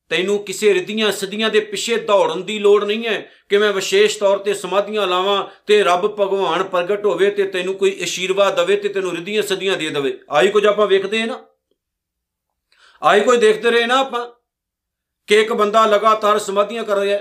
ਤੈਨੂੰ 0.10 0.44
ਕਿਸੇ 0.44 0.74
ਰਿੱਧੀਆਂ 0.74 1.12
ਸਦੀਆਂ 1.12 1.50
ਦੇ 1.50 1.60
ਪਿੱਛੇ 1.60 1.96
ਦੌੜਨ 1.96 2.44
ਦੀ 2.44 2.60
ਲੋੜ 2.60 2.84
ਨਹੀਂ 2.84 3.08
ਹੈ 3.08 3.32
ਕਿ 3.50 3.58
ਮੈਂ 3.58 3.74
ਵਿਸ਼ੇਸ਼ 3.74 4.20
ਤੌਰ 4.20 4.38
ਤੇ 4.38 4.54
ਸਮਾਧੀਆਂ 4.54 5.08
ਲਾਵਾਂ 5.08 5.48
ਤੇ 5.68 5.84
ਰੱਬ 5.84 6.08
ਭਗਵਾਨ 6.08 6.64
ਪ੍ਰਗਟ 6.64 7.06
ਹੋਵੇ 7.06 7.32
ਤੇ 7.32 7.44
ਤੈਨੂੰ 7.44 7.74
ਕੋਈ 7.74 8.04
ਅਸ਼ੀਰਵਾਦ 8.04 8.56
ਦੇਵੇ 8.56 8.76
ਤੇ 8.76 8.90
ਤੈਨੂੰ 8.90 9.12
ਰਿੱਧੀਆਂ 9.12 9.44
ਸਦੀਆਂ 9.44 9.78
ਦੇ 9.78 9.90
ਦੇਵੇ। 9.90 10.20
ਆਈ 10.32 10.48
ਕੁਝ 10.48 10.66
ਆਪਾਂ 10.66 10.88
ਵੇਖਦੇ 10.88 11.20
ਹਾਂ 11.20 11.28
ਨਾ। 11.28 11.46
ਆਈ 13.04 13.22
ਕੋਈ 13.22 13.38
ਦੇਖਦੇ 13.38 13.72
ਰਹੇ 13.72 13.86
ਨਾ 13.86 14.00
ਆਪਾਂ 14.00 14.30
ਕਿ 15.28 15.42
ਇੱਕ 15.42 15.54
ਬੰਦਾ 15.54 15.86
ਲਗਾਤਾਰ 15.86 16.40
ਸਮਾਧੀਆਂ 16.40 16.84
ਕਰ 16.84 16.98
ਰਿਹਾ 16.98 17.20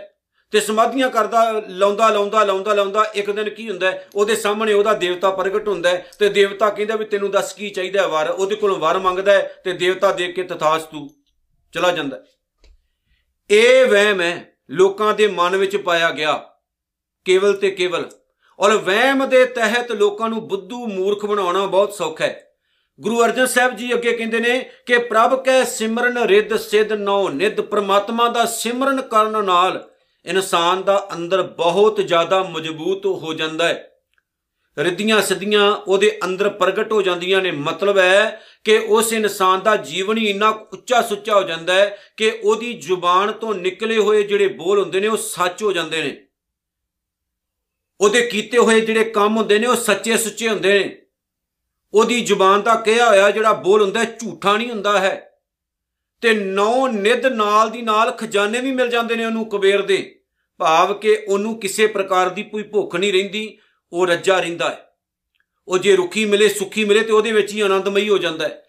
ਤੇ 0.51 0.61
ਸਮਾਧੀਆਂ 0.61 1.11
ਕਰਦਾ, 1.11 1.63
ਲਾਉਂਦਾ 1.69 2.09
ਲਾਉਂਦਾ 2.09 2.45
ਲਾਉਂਦਾ 2.45 2.75
ਲਾਉਂਦਾ, 2.75 3.05
ਇੱਕ 3.15 3.31
ਦਿਨ 3.31 3.51
ਕੀ 3.51 3.71
ਹੁੰਦਾ 3.71 3.93
ਉਹਦੇ 4.15 4.37
ਸਾਹਮਣੇ 4.37 4.73
ਉਹਦਾ 4.73 4.93
ਦੇਵਤਾ 4.93 5.31
ਪ੍ਰਗਟ 5.31 5.69
ਹੁੰਦਾ 5.69 5.99
ਤੇ 6.19 6.29
ਦੇਵਤਾ 6.29 6.71
ਕਹਿੰਦਾ 6.71 6.97
ਵੀ 6.97 7.05
ਤੈਨੂੰ 7.05 7.31
ਦੱਸ 7.31 7.53
ਕੀ 7.53 7.71
ਚਾਹੀਦਾ 7.71 8.07
ਵਰ? 8.07 8.31
ਉਹਦੇ 8.31 8.57
ਕੋਲੋਂ 8.57 8.77
ਵਰ 8.77 8.99
ਮੰਗਦਾ 8.99 9.39
ਤੇ 9.39 9.73
ਦੇਵਤਾ 9.73 10.13
ਦੇਖ 10.13 10.35
ਕੇ 10.35 10.43
ਤਥਾਸਤੂ 10.43 11.11
ਚਲਾ 11.73 11.91
ਜਾਂਦਾ 11.91 12.21
ਇਹ 13.51 13.87
ਵਹਿਮ 13.87 14.21
ਹੈ, 14.21 14.53
ਲੋਕਾਂ 14.71 15.15
ਦੇ 15.15 15.27
ਮਨ 15.27 15.57
ਵਿੱਚ 15.57 15.77
ਪਾਇਆ 15.77 16.11
ਗਿਆ। 16.11 16.51
ਕੇਵਲ 17.25 17.53
ਤੇ 17.53 17.71
ਕੇਵਲ। 17.71 18.11
ਔਰ 18.61 18.77
ਵਹਿਮ 18.77 19.29
ਦੇ 19.29 19.45
ਤਹਿਤ 19.45 19.93
ਲੋਕਾਂ 19.93 20.29
ਨੂੰ 20.29 20.49
ਬੁੱਧੂ 20.49 20.87
ਮੂਰਖ 20.87 21.27
ਬਣਾਉਣਾ 21.27 21.67
ਬਹੁਤ 21.67 21.93
ਸੌਖਾ 21.93 22.25
ਹੈ। 22.25 22.45
ਗੁਰੂ 23.01 23.25
ਅਰਜਨ 23.25 23.47
ਸਾਹਿਬ 23.47 23.77
ਜੀ 23.77 23.95
ਅੱਗੇ 23.95 24.13
ਕਹਿੰਦੇ 24.13 24.41
ਨੇ 24.41 24.71
ਕਿ 24.87 24.99
ਪ੍ਰਭ 24.99 25.45
ਕੈ 25.45 25.65
ਸਿਮਰਨ 25.65 26.19
ਰਿੱਧ 26.19 26.57
ਸਿੱਧ 26.57 26.93
ਨੌ 26.93 27.29
ਨਿੱਧ 27.29 27.61
ਪ੍ਰਮਾਤਮਾ 27.61 28.29
ਦਾ 28.29 28.45
ਸਿਮਰਨ 28.45 29.03
ਕਰਨ 29.03 29.45
ਨਾਲ 29.45 29.88
ਇਨਸਾਨ 30.25 30.83
ਦਾ 30.83 31.09
ਅੰਦਰ 31.13 31.43
ਬਹੁਤ 31.43 31.97
ਜ਼ਿਆਦਾ 31.97 32.43
ਮਜ਼ਬੂਤ 32.43 33.07
ਹੋ 33.07 33.35
ਜਾਂਦਾ 33.35 33.69
ਹੈ। 33.69 33.85
ਰਿੱਧੀਆਂ 34.79 35.23
ਸਿੱਧੀਆਂ 35.23 35.73
ਉਹਦੇ 35.73 36.19
ਅੰਦਰ 36.25 36.49
ਪ੍ਰਗਟ 36.49 36.93
ਹੋ 36.93 37.03
ਜਾਂਦੀਆਂ 37.03 37.43
ਨੇ। 37.43 37.51
ਮਤਲਬ 37.51 37.99
ਹੈ 37.99 38.43
ਕਿ 38.65 38.79
ਉਸ 38.79 39.13
ਇਨਸਾਨ 39.13 39.61
ਦਾ 39.61 39.77
ਜੀਵਨ 39.77 40.19
ਹੀ 40.19 40.31
ਇੰਨਾ 40.31 40.49
ਉੱਚਾ 40.49 41.03
ਸੁੱਚਾ 41.03 41.35
ਹੋ 41.35 41.43
ਜਾਂਦਾ 41.43 41.75
ਹੈ 41.75 41.99
ਕਿ 42.17 42.41
ਉਹਦੀ 42.43 42.73
ਜ਼ੁਬਾਨ 42.73 43.33
ਤੋਂ 43.33 43.55
ਨਿਕਲੇ 43.55 43.99
ਹੋਏ 43.99 44.23
ਜਿਹੜੇ 44.23 44.47
ਬੋਲ 44.47 44.81
ਹੁੰਦੇ 44.81 45.01
ਨੇ 45.01 45.09
ਉਹ 45.09 45.17
ਸੱਚ 45.17 45.63
ਹੋ 45.63 45.73
ਜਾਂਦੇ 45.73 46.03
ਨੇ। 46.03 46.27
ਉਹਦੇ 48.01 48.27
ਕੀਤੇ 48.27 48.59
ਹੋਏ 48.59 48.81
ਜਿਹੜੇ 48.81 49.05
ਕੰਮ 49.05 49.37
ਹੁੰਦੇ 49.37 49.59
ਨੇ 49.59 49.67
ਉਹ 49.67 49.77
ਸੱਚੇ 49.77 50.17
ਸੁੱਚੇ 50.17 50.49
ਹੁੰਦੇ 50.49 50.79
ਨੇ। 50.79 51.03
ਉਹਦੀ 51.95 52.21
ਜ਼ੁਬਾਨ 52.21 52.63
ਦਾ 52.63 52.75
ਕਿਹਾ 52.75 53.09
ਹੋਇਆ 53.09 53.31
ਜਿਹੜਾ 53.31 53.53
ਬੋਲ 53.53 53.83
ਹੁੰਦਾ 53.83 54.05
ਝੂਠਾ 54.05 54.57
ਨਹੀਂ 54.57 54.71
ਹੁੰਦਾ 54.71 54.99
ਹੈ। 54.99 55.28
ਤੇ 56.21 56.35
ਨੌ 56.35 56.89
ਨਿਦ 56.89 57.27
ਨਾਲ 57.27 57.71
ਦੀ 57.71 57.83
ਨਾਲ 57.83 58.11
ਖਜ਼ਾਨੇ 58.11 58.61
ਵੀ 58.61 58.73
ਮਿਲ 58.73 58.89
ਜਾਂਦੇ 58.89 59.17
ਨੇ 59.17 59.25
ਉਹਨੂੰ 59.25 59.49
ਕੁਬੇਰ 59.49 59.83
ਦੇ। 59.83 60.15
ਭਾਵ 60.59 60.95
ਕਿ 60.95 61.25
ਉਹਨੂੰ 61.29 61.61
ਕਿਸੇ 61.61 61.87
ਪ੍ਰਕਾਰ 61.87 62.29
ਦੀ 62.29 62.43
ਕੋਈ 62.43 62.63
ਭੁੱਖ 62.63 62.97
ਨਹੀਂ 62.97 63.13
ਰਹਿੰਦੀ, 63.13 63.59
ਉਹ 63.93 64.07
ਰੱਜਾ 64.07 64.41
ਰਹਿੰਦਾ 64.41 64.71
ਹੈ। 64.71 64.85
ਉਹ 65.69 65.79
ਜੇ 65.79 65.97
ਰੁੱਖੀ 65.97 66.25
ਮਿਲੇ, 66.25 66.49
ਸੁੱਖੀ 66.49 66.85
ਮਿਲੇ 66.85 67.01
ਤੇ 67.01 67.13
ਉਹਦੇ 67.13 67.33
ਵਿੱਚ 67.33 67.53
ਹੀ 67.53 67.61
ਆਨੰਦਮਈ 67.61 68.09
ਹੋ 68.09 68.19
ਜਾਂਦਾ 68.19 68.49
ਹੈ। 68.49 68.63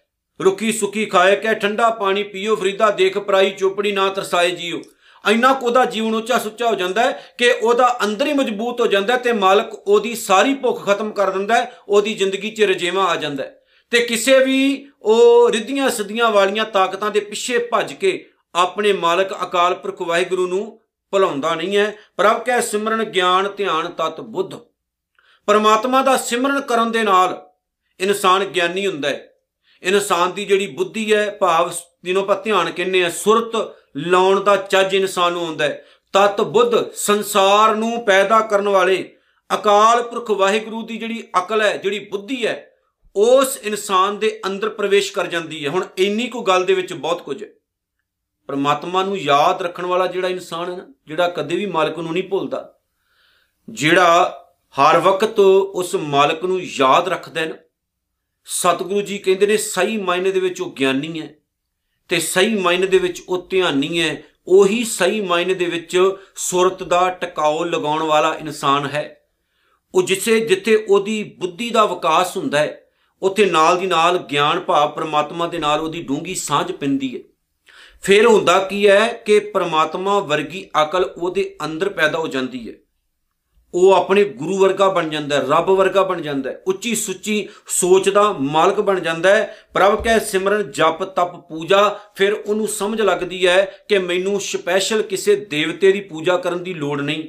ਰੁੱਖੀ 0.44 0.72
ਸੁੱਖੀ 0.72 1.06
ਖਾਏ 1.06 1.36
ਕੇ 1.36 1.54
ਠੰਡਾ 1.54 1.90
ਪਾਣੀ 1.90 2.22
ਪੀਓ, 2.22 2.56
ਫਰੀਦਾ 2.56 2.90
ਦੇਖ 2.90 3.18
ਪਰਾਈ 3.18 3.50
ਚੋਪੜੀ 3.50 3.92
ਨਾ 3.92 4.08
ਤਰਸਾਏ 4.08 4.50
ਜੀਓ। 4.50 4.82
ਇੰਨਾ 5.30 5.52
ਕੋ 5.52 5.66
ਉਹਦਾ 5.66 5.84
ਜੀਵਨ 5.84 6.14
ਉੱਚਾ 6.14 6.38
ਸੁੱਚਾ 6.38 6.68
ਹੋ 6.68 6.74
ਜਾਂਦਾ 6.74 7.02
ਹੈ 7.02 7.34
ਕਿ 7.38 7.50
ਉਹਦਾ 7.50 7.98
ਅੰਦਰ 8.04 8.26
ਹੀ 8.26 8.32
ਮਜ਼ਬੂਤ 8.32 8.80
ਹੋ 8.80 8.86
ਜਾਂਦਾ 8.86 9.16
ਤੇ 9.16 9.32
ਮਾਲਕ 9.32 9.74
ਉਹਦੀ 9.74 10.14
ਸਾਰੀ 10.14 10.54
ਭੁੱਖ 10.54 10.86
ਖਤਮ 10.86 11.10
ਕਰ 11.10 11.30
ਦਿੰਦਾ 11.30 11.54
ਹੈ, 11.54 11.72
ਉਹਦੀ 11.88 12.14
ਜ਼ਿੰਦਗੀ 12.14 12.50
'ਚ 12.50 12.62
ਰਜੇਵਾ 12.62 13.04
ਆ 13.04 13.16
ਜਾਂਦਾ 13.16 13.44
ਹੈ। 13.44 13.59
ਤੇ 13.90 14.00
ਕਿਸੇ 14.00 14.38
ਵੀ 14.44 14.88
ਉਹ 15.02 15.50
ਰਿੱਧੀਆਂ 15.50 15.90
ਸਦੀਆਂ 15.90 16.30
ਵਾਲੀਆਂ 16.30 16.64
ਤਾਕਤਾਂ 16.64 17.10
ਦੇ 17.10 17.20
ਪਿੱਛੇ 17.20 17.58
ਭੱਜ 17.58 17.92
ਕੇ 17.92 18.28
ਆਪਣੇ 18.54 18.92
ਮਾਲਕ 18.92 19.32
ਅਕਾਲ 19.42 19.74
ਪੁਰਖ 19.74 20.02
ਵਾਹਿਗੁਰੂ 20.02 20.46
ਨੂੰ 20.46 20.80
ਭੁਲਾਉਂਦਾ 21.10 21.54
ਨਹੀਂ 21.54 21.76
ਹੈ। 21.76 21.96
ਪ੍ਰਭ 22.16 22.42
ਕੈ 22.42 22.60
ਸਿਮਰਨ 22.60 23.04
ਗਿਆਨ 23.04 23.48
ਧਿਆਨ 23.56 23.88
ਤਤ 23.88 24.20
ਬੁੱਧ। 24.20 24.54
ਪਰਮਾਤਮਾ 25.46 26.02
ਦਾ 26.02 26.16
ਸਿਮਰਨ 26.16 26.60
ਕਰਨ 26.60 26.90
ਦੇ 26.90 27.02
ਨਾਲ 27.02 27.50
ਇਨਸਾਨ 28.00 28.44
ਗਿਆਨੀ 28.44 28.86
ਹੁੰਦਾ 28.86 29.08
ਹੈ। 29.08 29.26
ਇਨਸਾਨ 29.82 30.32
ਦੀ 30.32 30.44
ਜਿਹੜੀ 30.44 30.66
ਬੁੱਧੀ 30.66 31.14
ਹੈ, 31.14 31.30
ਭਾਵ 31.30 31.72
ਜਿਹਨੂੰ 32.04 32.22
ਆਪਾਂ 32.22 32.36
ਧਿਆਨ 32.36 32.70
ਕਹਿੰਦੇ 32.70 33.04
ਆ 33.04 33.10
ਸੁਰਤ 33.10 33.76
ਲਾਉਣ 33.96 34.40
ਦਾ 34.40 34.56
ਚੱਜ 34.56 34.94
ਇਨਸਾਨ 34.94 35.32
ਨੂੰ 35.32 35.46
ਹੁੰਦਾ 35.46 35.64
ਹੈ। 35.64 35.84
ਤਤ 36.12 36.40
ਬੁੱਧ 36.40 36.92
ਸੰਸਾਰ 36.92 37.74
ਨੂੰ 37.74 38.04
ਪੈਦਾ 38.04 38.40
ਕਰਨ 38.40 38.68
ਵਾਲੇ 38.68 39.16
ਅਕਾਲ 39.54 40.02
ਪੁਰਖ 40.02 40.30
ਵਾਹਿਗੁਰੂ 40.30 40.86
ਦੀ 40.86 40.98
ਜਿਹੜੀ 40.98 41.28
ਅਕਲ 41.38 41.62
ਹੈ, 41.62 41.76
ਜਿਹੜੀ 41.76 41.98
ਬੁੱਧੀ 41.98 42.46
ਹੈ 42.46 42.69
ਉਸ 43.16 43.56
ਇਨਸਾਨ 43.56 44.18
ਦੇ 44.18 44.40
ਅੰਦਰ 44.46 44.68
ਪ੍ਰਵੇਸ਼ 44.68 45.12
ਕਰ 45.12 45.26
ਜਾਂਦੀ 45.26 45.64
ਹੈ। 45.64 45.70
ਹੁਣ 45.70 45.84
ਇੰਨੀ 45.98 46.26
ਕੋ 46.28 46.42
ਗੱਲ 46.42 46.64
ਦੇ 46.64 46.74
ਵਿੱਚ 46.74 46.92
ਬਹੁਤ 46.92 47.22
ਕੁਝ 47.22 47.42
ਹੈ। 47.42 47.48
ਪਰਮਾਤਮਾ 48.48 49.02
ਨੂੰ 49.02 49.18
ਯਾਦ 49.18 49.62
ਰੱਖਣ 49.62 49.86
ਵਾਲਾ 49.86 50.06
ਜਿਹੜਾ 50.06 50.28
ਇਨਸਾਨ 50.28 50.70
ਹੈ 50.70 50.76
ਨਾ, 50.76 50.86
ਜਿਹੜਾ 51.06 51.28
ਕਦੇ 51.28 51.56
ਵੀ 51.56 51.66
ਮਾਲਕ 51.66 51.98
ਨੂੰ 51.98 52.12
ਨਹੀਂ 52.12 52.22
ਭੁੱਲਦਾ, 52.22 52.78
ਜਿਹੜਾ 53.68 54.36
ਹਰ 54.74 54.98
ਵਕਤ 54.98 55.38
ਉਸ 55.38 55.94
ਮਾਲਕ 55.94 56.44
ਨੂੰ 56.44 56.60
ਯਾਦ 56.62 57.08
ਰੱਖਦਾ 57.08 57.40
ਹੈ 57.40 57.46
ਨਾ, 57.46 57.54
ਸਤਿਗੁਰੂ 58.44 59.00
ਜੀ 59.00 59.18
ਕਹਿੰਦੇ 59.18 59.46
ਨੇ, 59.46 59.56
ਸਹੀ 59.56 59.96
ਮਾਇਨੇ 59.96 60.30
ਦੇ 60.30 60.40
ਵਿੱਚ 60.40 60.60
ਉਹ 60.60 60.72
ਗਿਆਨੀ 60.72 61.20
ਹੈ 61.20 61.34
ਤੇ 62.10 62.20
ਸਹੀ 62.20 62.54
ਮਾਇਨੇ 62.54 62.86
ਦੇ 62.86 62.98
ਵਿੱਚ 62.98 63.22
ਉਹ 63.28 63.46
ਧਿਆਨੀ 63.50 64.00
ਹੈ। 64.00 64.22
ਉਹੀ 64.46 64.84
ਸਹੀ 64.84 65.20
ਮਾਇਨੇ 65.20 65.54
ਦੇ 65.54 65.64
ਵਿੱਚ 65.64 65.96
ਸੁਰਤ 66.36 66.82
ਦਾ 66.82 67.08
ਟਿਕਾਓ 67.10 67.64
ਲਗਾਉਣ 67.64 68.02
ਵਾਲਾ 68.02 68.34
ਇਨਸਾਨ 68.34 68.86
ਹੈ। 68.86 69.20
ਉਹ 69.94 70.02
ਜਿੱਥੇ 70.02 70.40
ਜਿੱਥੇ 70.40 70.76
ਉਹਦੀ 70.88 71.22
ਬੁੱਧੀ 71.38 71.70
ਦਾ 71.70 71.84
ਵਿਕਾਸ 71.86 72.36
ਹੁੰਦਾ 72.36 72.58
ਹੈ 72.58 72.89
ਉੱਥੇ 73.22 73.46
ਨਾਲ 73.46 73.78
ਦੀ 73.78 73.86
ਨਾਲ 73.86 74.18
ਗਿਆਨ 74.18 74.60
ਭਾਵ 74.60 74.90
ਪ੍ਰਮਾਤਮਾ 74.90 75.46
ਦੇ 75.46 75.58
ਨਾਲ 75.58 75.80
ਉਹਦੀ 75.80 76.02
ਡੂੰਗੀ 76.02 76.34
ਸਾਂਝ 76.34 76.72
ਪੈਂਦੀ 76.72 77.16
ਹੈ। 77.16 77.20
ਫਿਰ 78.02 78.26
ਹੁੰਦਾ 78.26 78.58
ਕੀ 78.58 78.88
ਹੈ 78.88 79.08
ਕਿ 79.26 79.38
ਪ੍ਰਮਾਤਮਾ 79.40 80.18
ਵਰਗੀ 80.20 80.70
ਅਕਲ 80.82 81.04
ਉਹਦੇ 81.16 81.56
ਅੰਦਰ 81.64 81.88
ਪੈਦਾ 81.88 82.18
ਹੋ 82.18 82.26
ਜਾਂਦੀ 82.26 82.68
ਹੈ। 82.68 82.74
ਉਹ 83.74 83.92
ਆਪਣੇ 83.92 84.24
ਗੁਰੂ 84.24 84.58
ਵਰਗਾ 84.58 84.88
ਬਣ 84.88 85.08
ਜਾਂਦਾ 85.08 85.36
ਹੈ, 85.36 85.40
ਰੱਬ 85.40 85.70
ਵਰਗਾ 85.70 86.02
ਬਣ 86.02 86.20
ਜਾਂਦਾ 86.20 86.50
ਹੈ, 86.50 86.62
ਉੱਚੀ 86.66 86.94
ਸੁੱਚੀ 86.94 87.48
ਸੋਚ 87.66 88.08
ਦਾ 88.08 88.32
ਮਾਲਕ 88.32 88.80
ਬਣ 88.80 89.00
ਜਾਂਦਾ 89.00 89.36
ਹੈ। 89.36 89.56
ਪ੍ਰਭ 89.74 90.04
ਕੈ 90.04 90.18
ਸਿਮਰਨ, 90.18 90.72
ਜਪ, 90.72 91.04
ਤਪ, 91.04 91.36
ਪੂਜਾ, 91.48 92.00
ਫਿਰ 92.14 92.32
ਉਹਨੂੰ 92.32 92.68
ਸਮਝ 92.68 93.00
ਲੱਗਦੀ 93.00 93.46
ਹੈ 93.46 93.84
ਕਿ 93.88 93.98
ਮੈਨੂੰ 93.98 94.40
ਸਪੈਸ਼ਲ 94.40 95.02
ਕਿਸੇ 95.02 95.36
ਦੇਵਤੇ 95.36 95.92
ਦੀ 95.92 96.00
ਪੂਜਾ 96.00 96.36
ਕਰਨ 96.36 96.62
ਦੀ 96.62 96.74
ਲੋੜ 96.74 97.00
ਨਹੀਂ। 97.00 97.24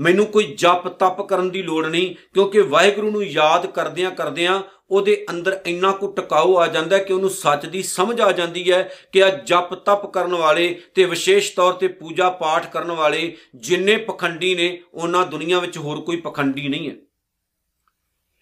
ਮੈਨੂੰ 0.00 0.26
ਕੋਈ 0.26 0.54
ਜਪ, 0.58 0.88
ਤਪ 0.88 1.22
ਕਰਨ 1.22 1.50
ਦੀ 1.50 1.62
ਲੋੜ 1.62 1.86
ਨਹੀਂ, 1.86 2.14
ਕਿਉਂਕਿ 2.34 2.60
ਵਾਹਿਗੁਰੂ 2.60 3.10
ਨੂੰ 3.10 3.24
ਯਾਦ 3.24 3.66
ਕਰਦਿਆਂ 3.66 4.10
ਕਰਦਿਆਂ 4.10 4.60
ਉਹਦੇ 4.90 5.26
ਅੰਦਰ 5.30 5.60
ਇੰਨਾ 5.66 5.92
ਕੁ 5.92 6.12
ਟਿਕਾਉ 6.12 6.56
ਆ 6.58 6.66
ਜਾਂਦਾ 6.66 6.98
ਕਿ 6.98 7.12
ਉਹਨੂੰ 7.12 7.30
ਸੱਚ 7.30 7.66
ਦੀ 7.66 7.82
ਸਮਝ 7.82 8.20
ਆ 8.20 8.32
ਜਾਂਦੀ 8.32 8.72
ਹੈ 8.72 8.92
ਕਿ 9.12 9.24
ਆ 9.24 9.28
ਜਪ 9.28 9.74
ਤਪ 9.74 10.06
ਕਰਨ 10.06 10.34
ਵਾਲੇ 10.34 10.80
ਤੇ 10.94 11.04
ਵਿਸ਼ੇਸ਼ 11.04 11.54
ਤੌਰ 11.54 11.72
ਤੇ 11.72 11.88
ਪੂਜਾ 11.88 12.30
ਪਾਠ 12.30 12.72
ਕਰਨ 12.72 12.92
ਵਾਲੇ 12.92 13.36
ਜਿੰਨੇ 13.54 13.96
ਪਖੰਡੀ 13.96 14.54
ਨੇ, 14.54 14.82
ਉਹਨਾਂ 14.94 15.26
ਦੁਨੀਆ 15.26 15.58
ਵਿੱਚ 15.58 15.78
ਹੋਰ 15.78 16.00
ਕੋਈ 16.00 16.16
ਪਖੰਡੀ 16.16 16.68
ਨਹੀਂ 16.68 16.90
ਹੈ। 16.90 16.96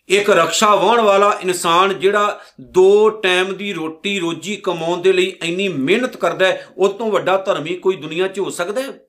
ਇੱਕ 0.09 0.31
ਰਕਸ਼ਾ 0.31 0.75
ਵਾਹਣ 0.75 1.01
ਵਾਲਾ 1.01 1.39
ਇਨਸਾਨ 1.43 2.01
ਜਿਹੜਾ 2.01 2.41
ਦੋ 2.61 3.09
ਟਾਈਮ 3.11 3.57
ਦੀ 3.57 3.73
ਰੋਟੀ 3.73 4.19
ਰੋਜੀ 4.19 4.57
ਕਮਾਉਣ 4.57 5.01
ਦੇ 5.01 5.13
ਲਈ 5.13 5.37
ਇੰਨੀ 5.45 5.69
ਮਿਹਨਤ 5.69 6.17
ਕਰਦਾ 6.17 6.47
ਹੈ, 6.47 6.69
ਉਹ 6.77 6.89
ਤੋਂ 6.89 7.11
ਵੱਡਾ 7.11 7.37
ਧਰਮੀ 7.37 7.75
ਕੋਈ 7.75 7.97
ਦੁਨੀਆ 7.97 8.29
'ਚ 8.29 8.39
ਹੋ 8.39 8.51
ਸਕਦਾ 8.51 8.83
ਹੈ? 8.83 9.01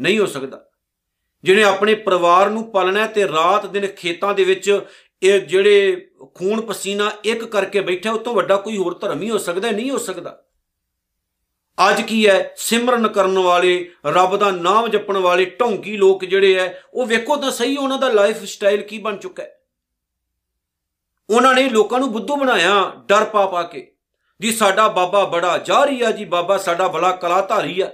ਨਹੀਂ 0.00 0.18
ਹੋ 0.18 0.26
ਸਕਦਾ। 0.26 0.66
ਜਿਹਨੇ 1.44 1.62
ਆਪਣੇ 1.62 1.94
ਪਰਿਵਾਰ 1.94 2.50
ਨੂੰ 2.50 2.72
ਪਾਲਣਾ 2.72 3.06
ਤੇ 3.06 3.28
ਰਾਤ 3.28 3.66
ਦਿਨ 3.66 3.86
ਖੇਤਾਂ 3.86 4.34
ਦੇ 4.34 4.44
ਵਿੱਚ 4.44 4.80
ਇਹ 5.22 5.40
ਜਿਹੜੇ 5.40 6.08
ਖੂਨ 6.34 6.60
ਪਸੀਨਾ 6.60 7.12
ਇੱਕ 7.24 7.44
ਕਰਕੇ 7.44 7.80
ਬੈਠਾ 7.80 8.12
ਉਸ 8.12 8.20
ਤੋਂ 8.20 8.34
ਵੱਡਾ 8.34 8.56
ਕੋਈ 8.56 8.76
ਹੋਰ 8.76 8.98
ਧਰਮ 8.98 9.22
ਹੀ 9.22 9.30
ਹੋ 9.30 9.38
ਸਕਦਾ 9.38 9.70
ਨਹੀਂ 9.70 9.90
ਹੋ 9.90 9.98
ਸਕਦਾ। 9.98 10.44
ਅੱਜ 11.88 12.02
ਕੀ 12.02 12.28
ਹੈ? 12.28 12.54
ਸਿਮਰਨ 12.56 13.08
ਕਰਨ 13.08 13.38
ਵਾਲੇ, 13.38 13.92
ਰੱਬ 14.06 14.36
ਦਾ 14.36 14.50
ਨਾਮ 14.50 14.88
ਜਪਣ 14.88 15.16
ਵਾਲੇ 15.16 15.44
ਢੌਂਕੀ 15.44 15.96
ਲੋਕ 15.96 16.24
ਜਿਹੜੇ 16.24 16.54
ਐ 16.54 16.72
ਉਹ 16.94 17.06
ਵੇਖੋ 17.06 17.36
ਤਾਂ 17.36 17.50
ਸਹੀ 17.50 17.76
ਉਹਨਾਂ 17.76 17.98
ਦਾ 17.98 18.08
ਲਾਈਫ 18.08 18.44
ਸਟਾਈਲ 18.44 18.82
ਕੀ 18.82 18.98
ਬਣ 18.98 19.16
ਚੁੱਕਾ 19.16 19.42
ਹੈ। 19.42 19.60
ਉਹਨਾਂ 21.30 21.54
ਨੇ 21.54 21.68
ਲੋਕਾਂ 21.68 22.00
ਨੂੰ 22.00 22.12
ਬੁੱਧੂ 22.12 22.36
ਬਣਾਇਆ 22.36 22.92
ਡਰ 23.08 23.24
ਪਾ 23.24 23.46
ਪਾ 23.46 23.62
ਕੇ। 23.62 23.92
ਜੀ, 24.40 24.52
ਸਾਡਾ 24.52 24.88
ਬਾਬਾ 24.88 25.24
ਬੜਾ 25.24 25.58
ਜਾਰੀ 25.58 26.02
ਆ 26.02 26.10
ਜੀ, 26.10 26.24
ਬਾਬਾ 26.24 26.58
ਸਾਡਾ 26.58 26.88
ਬੜਾ 26.88 27.12
ਕਲਾ 27.12 27.40
ਧਾਰੀ 27.40 27.80
ਆ। 27.80 27.92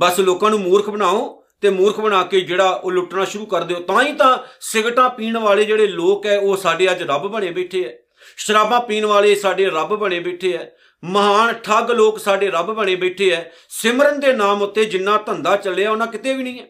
ਬਸ 0.00 0.20
ਲੋਕਾਂ 0.20 0.50
ਨੂੰ 0.50 0.60
ਮੂਰਖ 0.60 0.90
ਬਣਾਓ। 0.90 1.39
ਤੇ 1.60 1.70
ਮੂਰਖ 1.70 2.00
ਬਣਾ 2.00 2.22
ਕੇ 2.22 2.40
ਜਿਹੜਾ 2.40 2.70
ਉਹ 2.70 2.92
ਲੁੱਟਣਾ 2.92 3.24
ਸ਼ੁਰੂ 3.24 3.46
ਕਰ 3.46 3.64
ਦਿਓ। 3.64 3.80
ਤਾਂ 3.80 4.02
ਹੀ 4.02 4.12
ਤਾਂ 4.12 4.38
ਸਿਗਰਟਾਂ 4.60 5.10
ਪੀਣ 5.10 5.38
ਵਾਲੇ 5.38 5.64
ਜਿਹੜੇ 5.64 5.86
ਲੋਕ 5.86 6.26
ਐ, 6.26 6.36
ਉਹ 6.36 6.56
ਸਾਡੇ 6.56 6.90
ਅੱਜ 6.90 7.02
ਰੱਬ 7.02 7.26
ਬਣੇ 7.26 7.50
ਬੈਠੇ 7.50 7.84
ਐ। 7.84 7.92
ਸ਼ਰਾਬਾਂ 8.36 8.80
ਪੀਣ 8.80 9.06
ਵਾਲੇ 9.06 9.34
ਸਾਡੇ 9.34 9.66
ਰੱਬ 9.66 9.96
ਬਣੇ 9.96 10.20
ਬੈਠੇ 10.20 10.58
ਐ। 10.58 10.66
ਮਹਾਨ 11.04 11.52
ਠੱਗ 11.52 11.90
ਲੋਕ 11.90 12.18
ਸਾਡੇ 12.18 12.50
ਰੱਬ 12.50 12.72
ਬਣੇ 12.72 12.94
ਬੈਠੇ 12.94 13.30
ਐ। 13.30 13.42
ਸਿਮਰਨ 13.68 14.20
ਦੇ 14.20 14.32
ਨਾਮ 14.32 14.62
ਉੱਤੇ 14.62 14.84
ਜਿੰਨਾ 14.84 15.16
ਧੰਦਾ 15.16 15.56
ਚੱਲਿਆ, 15.56 15.90
ਉਹਨਾਂ 15.90 16.06
ਕਿਤੇ 16.06 16.34
ਵੀ 16.34 16.42
ਨਹੀਂ 16.42 16.60
ਐ। 16.60 16.64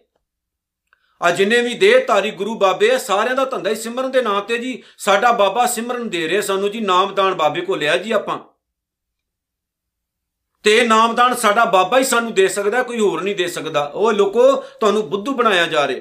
ਆ 1.22 1.30
ਜਿੰਨੇ 1.30 1.62
ਵੀ 1.62 1.74
ਦੇਹ 1.74 2.06
ਧਾਰੀ 2.06 2.30
ਗੁਰੂ 2.30 2.54
ਬਾਬੇ 2.54 2.88
ਐ, 2.88 2.98
ਸਾਰਿਆਂ 2.98 3.34
ਦਾ 3.34 3.44
ਧੰਦਾ 3.44 3.70
ਹੀ 3.70 3.74
ਸਿਮਰਨ 3.74 4.10
ਦੇ 4.10 4.22
ਨਾਮ 4.22 4.40
ਤੇ 4.40 4.58
ਜੀ। 4.58 4.82
ਸਾਡਾ 4.98 5.32
ਬਾਬਾ 5.32 5.66
ਸਿਮਰਨ 5.66 6.08
ਦੇ 6.08 6.28
ਰਿਹਾ 6.28 6.40
ਸਾਨੂੰ 6.40 6.70
ਜੀ, 6.70 6.80
ਨਾਮਦਾਨ 6.80 7.34
ਬਾਬੇ 7.34 7.60
ਕੋ 7.60 7.76
ਲਿਆ 7.76 7.96
ਜੀ 7.96 8.12
ਆਪਾਂ। 8.12 8.49
ਤੇ 10.62 10.82
ਨਾਮਦਾਨ 10.82 11.34
ਸਾਡਾ 11.34 11.64
ਬਾਬਾ 11.64 11.98
ਹੀ 11.98 12.04
ਸਾਨੂੰ 12.04 12.34
ਦੇ 12.34 12.48
ਸਕਦਾ, 12.48 12.82
ਕੋਈ 12.82 13.00
ਹੋਰ 13.00 13.22
ਨਹੀਂ 13.22 13.36
ਦੇ 13.36 13.48
ਸਕਦਾ। 13.48 13.84
ਉਹ 13.84 14.12
ਲੋਕੋ, 14.12 14.56
ਤੁਹਾਨੂੰ 14.56 15.10
ਬੁੱਧੂ 15.10 15.34
ਬਣਾਇਆ 15.34 15.66
ਜਾ 15.66 15.88
ਰਿਹਾ। 15.88 16.00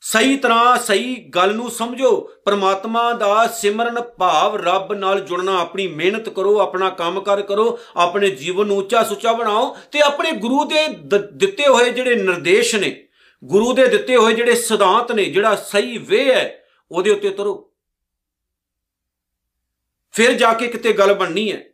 ਸਹੀ 0.00 0.36
ਤਰ੍ਹਾਂ 0.36 0.78
ਸਹੀ 0.78 1.16
ਗੱਲ 1.28 1.54
ਨੂੰ 1.54 1.70
ਸਮਝੋ। 1.70 2.32
ਪ੍ਰਮਾਤਮਾ 2.44 3.12
ਦਾ 3.12 3.46
ਸਿਮਰਨ 3.46 4.00
ਭਾਵ 4.00 4.56
ਰੱਬ 4.56 4.92
ਨਾਲ 4.92 5.20
ਜੁੜਨਾ, 5.20 5.60
ਆਪਣੀ 5.60 5.86
ਮਿਹਨਤ 5.86 6.28
ਕਰੋ, 6.28 6.58
ਆਪਣਾ 6.58 6.90
ਕੰਮ 6.90 7.20
ਕਰ 7.20 7.42
ਕਰੋ 7.42 7.78
ਆਪਣੇ 7.96 8.30
ਜੀਵਨ 8.30 8.66
ਨੂੰ 8.66 8.76
ਉੱਚਾ 8.76 9.04
ਸੁੱਚਾ 9.04 9.32
ਬਣਾਓ 9.32 9.76
ਤੇ 9.92 10.00
ਆਪਣੇ 10.00 10.32
ਗੁਰੂ 10.32 10.64
ਦੇ, 10.64 10.88
ਦਿੱਤੇ 11.32 11.68
ਹੋਏ 11.68 11.90
ਜਿਹੜੇ 11.90 12.14
ਨਿਰਦੇਸ਼ 12.14 12.76
ਨੇ, 12.76 13.08
ਗੁਰੂ 13.44 13.72
ਦੇ 13.72 13.86
ਦਿੱਤੇ 13.86 14.16
ਹੋਏ 14.16 14.34
ਜਿਹੜੇ 14.34 14.54
ਸਿਧਾਂਤ 14.54 15.12
ਨੇ, 15.12 15.24
ਜਿਹੜਾ 15.24 15.54
ਸਹੀ 15.56 15.98
ਵੇ 15.98 16.34
ਹੈ, 16.34 16.64
ਉਹਦੇ 16.90 17.10
ਉੱਤੇ 17.10 17.30
ਤੁਰੋ। 17.30 17.72
ਫਿਰ 20.12 20.32
ਜਾ 20.32 20.52
ਕੇ 20.52 20.66
ਕਿਤੇ 20.66 20.92
ਗੱਲ 20.92 21.14
ਬਣਨੀ 21.14 21.52
ਹੈ। 21.52 21.64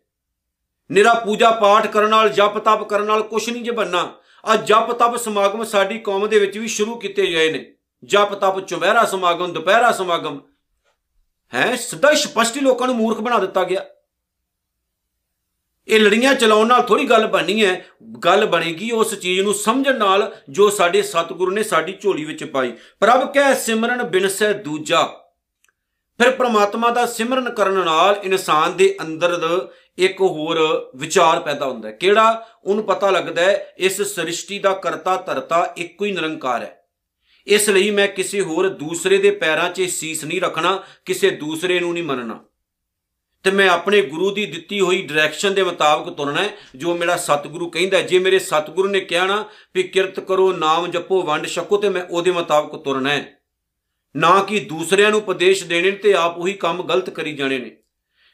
ਨਿਰਾ 0.92 1.14
ਪੂਜਾ 1.14 1.50
ਪਾਠ 1.50 1.86
ਕਰਨ 1.86 2.10
ਨਾਲ, 2.10 2.28
ਜਪ 2.28 2.58
ਤਪ 2.58 2.82
ਕਰਨ 2.82 3.06
ਨਾਲ 3.06 3.22
ਕੁਝ 3.22 3.50
ਨਹੀਂ 3.50 3.64
ਜੇ 3.64 3.70
ਬੰਨਾ। 3.70 4.14
ਆ 4.44 4.56
ਜਪ 4.56 4.92
ਤਪ 4.92 5.16
ਸਮਾਗਮ 5.16 5.64
ਸਾਡੀ 5.64 5.98
ਕੌਮ 5.98 6.28
ਦੇ 6.28 6.38
ਵਿੱਚ 6.38 6.58
ਵੀ 6.58 6.68
ਸ਼ੁਰੂ 6.68 6.98
ਕੀਤੇ 6.98 7.26
ਗਏ 7.26 7.52
ਨੇ। 7.52 7.74
ਜਪ 8.04 8.34
ਤਪ 8.34 8.60
ਚੁਬਹਿਰਾ 8.60 9.04
ਸਮਾਗਮ, 9.04 9.52
ਦੁਪਹਿਰਾ 9.52 9.92
ਸਮਾਗਮ। 9.92 10.40
ਹੈ, 11.54 11.76
ਸਿੱਧਾ 11.76 12.14
ਸਪਸ਼ਟ 12.14 12.58
ਲੋਕਾਂ 12.58 12.86
ਨੂੰ 12.86 12.96
ਮੂਰਖ 12.96 13.20
ਬਣਾ 13.20 13.38
ਦਿੱਤਾ 13.38 13.64
ਗਿਆ। 13.64 13.84
ਇਹ 15.88 16.00
ਲੜੀਆਂ 16.00 16.34
ਚਲਾਉਣ 16.34 16.66
ਨਾਲ 16.66 16.82
ਥੋੜੀ 16.82 17.10
ਗੱਲ 17.10 17.26
ਬਣਨੀ 17.26 17.64
ਹੈ। 17.64 17.84
ਗੱਲ 18.24 18.46
ਬਣੇਗੀ 18.46 18.90
ਉਸ 18.90 19.14
ਚੀਜ਼ 19.14 19.40
ਨੂੰ 19.40 19.54
ਸਮਝਣ 19.54 19.98
ਨਾਲ 19.98 20.36
ਜੋ 20.48 20.70
ਸਾਡੇ 20.70 21.02
ਸਤਿਗੁਰੂ 21.02 21.50
ਨੇ 21.50 21.62
ਸਾਡੀ 21.62 21.98
ਝੋਲੀ 22.00 22.24
ਵਿੱਚ 22.24 22.44
ਪਾਈ। 22.44 22.72
ਪ੍ਰਭ 23.00 23.34
ਕਹਿ 23.34 23.54
ਸਿਮਰਨ 23.54 24.02
ਬਿਨਸੈ 24.02 24.52
ਦੂਜਾ। 24.52 25.23
ਫਿਰ 26.22 26.30
ਪ੍ਰਮਾਤਮਾ 26.30 26.90
ਦਾ 26.90 27.06
ਸਿਮਰਨ 27.06 27.50
ਕਰਨ 27.50 27.72
ਨਾਲ 27.72 28.20
ਇਨਸਾਨ 28.22 28.76
ਦੇ 28.76 28.96
ਅੰਦਰ 29.00 29.68
ਇੱਕ 29.98 30.20
ਹੋਰ 30.20 30.58
ਵਿਚਾਰ 30.96 31.40
ਪੈਦਾ 31.40 31.66
ਹੁੰਦਾ 31.66 31.88
ਹੈ। 31.88 31.94
ਕਿਹੜਾ? 31.94 32.48
ਉਹਨੂੰ 32.64 32.84
ਪਤਾ 32.84 33.10
ਲੱਗਦਾ 33.10 33.42
ਹੈ, 33.42 33.74
ਇਸ 33.78 34.02
ਸ੍ਰਿਸ਼ਟੀ 34.02 34.58
ਦਾ 34.58 34.72
ਕਰਤਾ 34.72 35.16
ਧਰਤਾ 35.16 35.74
ਇੱਕੋ 35.76 36.04
ਹੀ 36.04 36.12
ਨਿਰੰਕਾਰ 36.12 36.62
ਹੈ। 36.62 36.80
ਇਸ 37.46 37.70
ਲਈ 37.70 37.90
ਮੈਂ 37.90 38.08
ਕਿਸੇ 38.08 38.40
ਹੋਰ 38.40 38.68
ਦੂਸਰੇ 38.68 39.18
ਦੇ 39.18 39.30
ਪੈਰਾਂ 39.30 39.70
'ਚ 39.70 39.82
ਸੀਸ 39.82 40.24
ਨਹੀਂ 40.24 40.40
ਰੱਖਣਾ, 40.40 40.82
ਕਿਸੇ 41.04 41.30
ਦੂਸਰੇ 41.30 41.80
ਨੂੰ 41.80 41.92
ਨਹੀਂ 41.92 42.04
ਮੰਨਣਾ। 42.04 42.44
ਤੇ 43.42 43.50
ਮੈਂ 43.50 43.68
ਆਪਣੇ 43.68 44.02
ਗੁਰੂ 44.02 44.30
ਦੀ 44.30 44.46
ਦਿੱਤੀ 44.46 44.80
ਹੋਈ 44.80 45.02
ਡਾਇਰੈਕਸ਼ਨ 45.02 45.54
ਦੇ 45.54 45.62
ਮੁਤਾਬਕ 45.62 46.12
ਤੁਰਨਾ 46.12 46.42
ਹੈ, 46.42 46.48
ਜੋ 46.76 46.96
ਮੇਰਾ 46.96 47.16
ਸਤਿਗੁਰੂ 47.16 47.70
ਕਹਿੰਦਾ 47.70 48.00
ਜੇ 48.00 48.18
ਮੇਰੇ 48.18 48.38
ਸਤਿਗੁਰੂ 48.38 48.88
ਨੇ 48.88 49.00
ਕਿਹਾ 49.00 49.26
ਨਾ 49.26 49.44
ਵੀ 49.74 49.82
ਕਿਰਤ 49.82 50.20
ਕਰੋ, 50.20 50.52
ਨਾਮ 50.52 50.90
ਜਪੋ, 50.90 51.22
ਵੰਡ 51.22 51.46
ਛਕੋ, 51.46 51.76
ਤੇ 51.76 51.88
ਮੈਂ 51.88 52.04
ਉਹਦੇ 52.10 52.30
ਮੁਤਾਬਕ 52.30 52.82
ਤੁਰਨਾ 52.82 53.10
ਹੈ। 53.10 53.43
ਨਾ 54.16 54.42
ਕਿ 54.42 54.60
ਦੂਸਰਿਆਂ 54.60 55.10
ਨੂੰ 55.10 55.20
ਉਪਦੇਸ਼ 55.20 55.64
ਦੇਣੇ 55.64 55.90
ਤੇ 55.90 56.14
ਆਪ 56.14 56.38
ਉਹੀ 56.38 56.52
ਕੰਮ 56.52 56.82
ਗਲਤ 56.82 57.10
ਕਰੀ 57.10 57.32
ਜਾਣੇ 57.32 57.58
ਨੇ। 57.58 57.76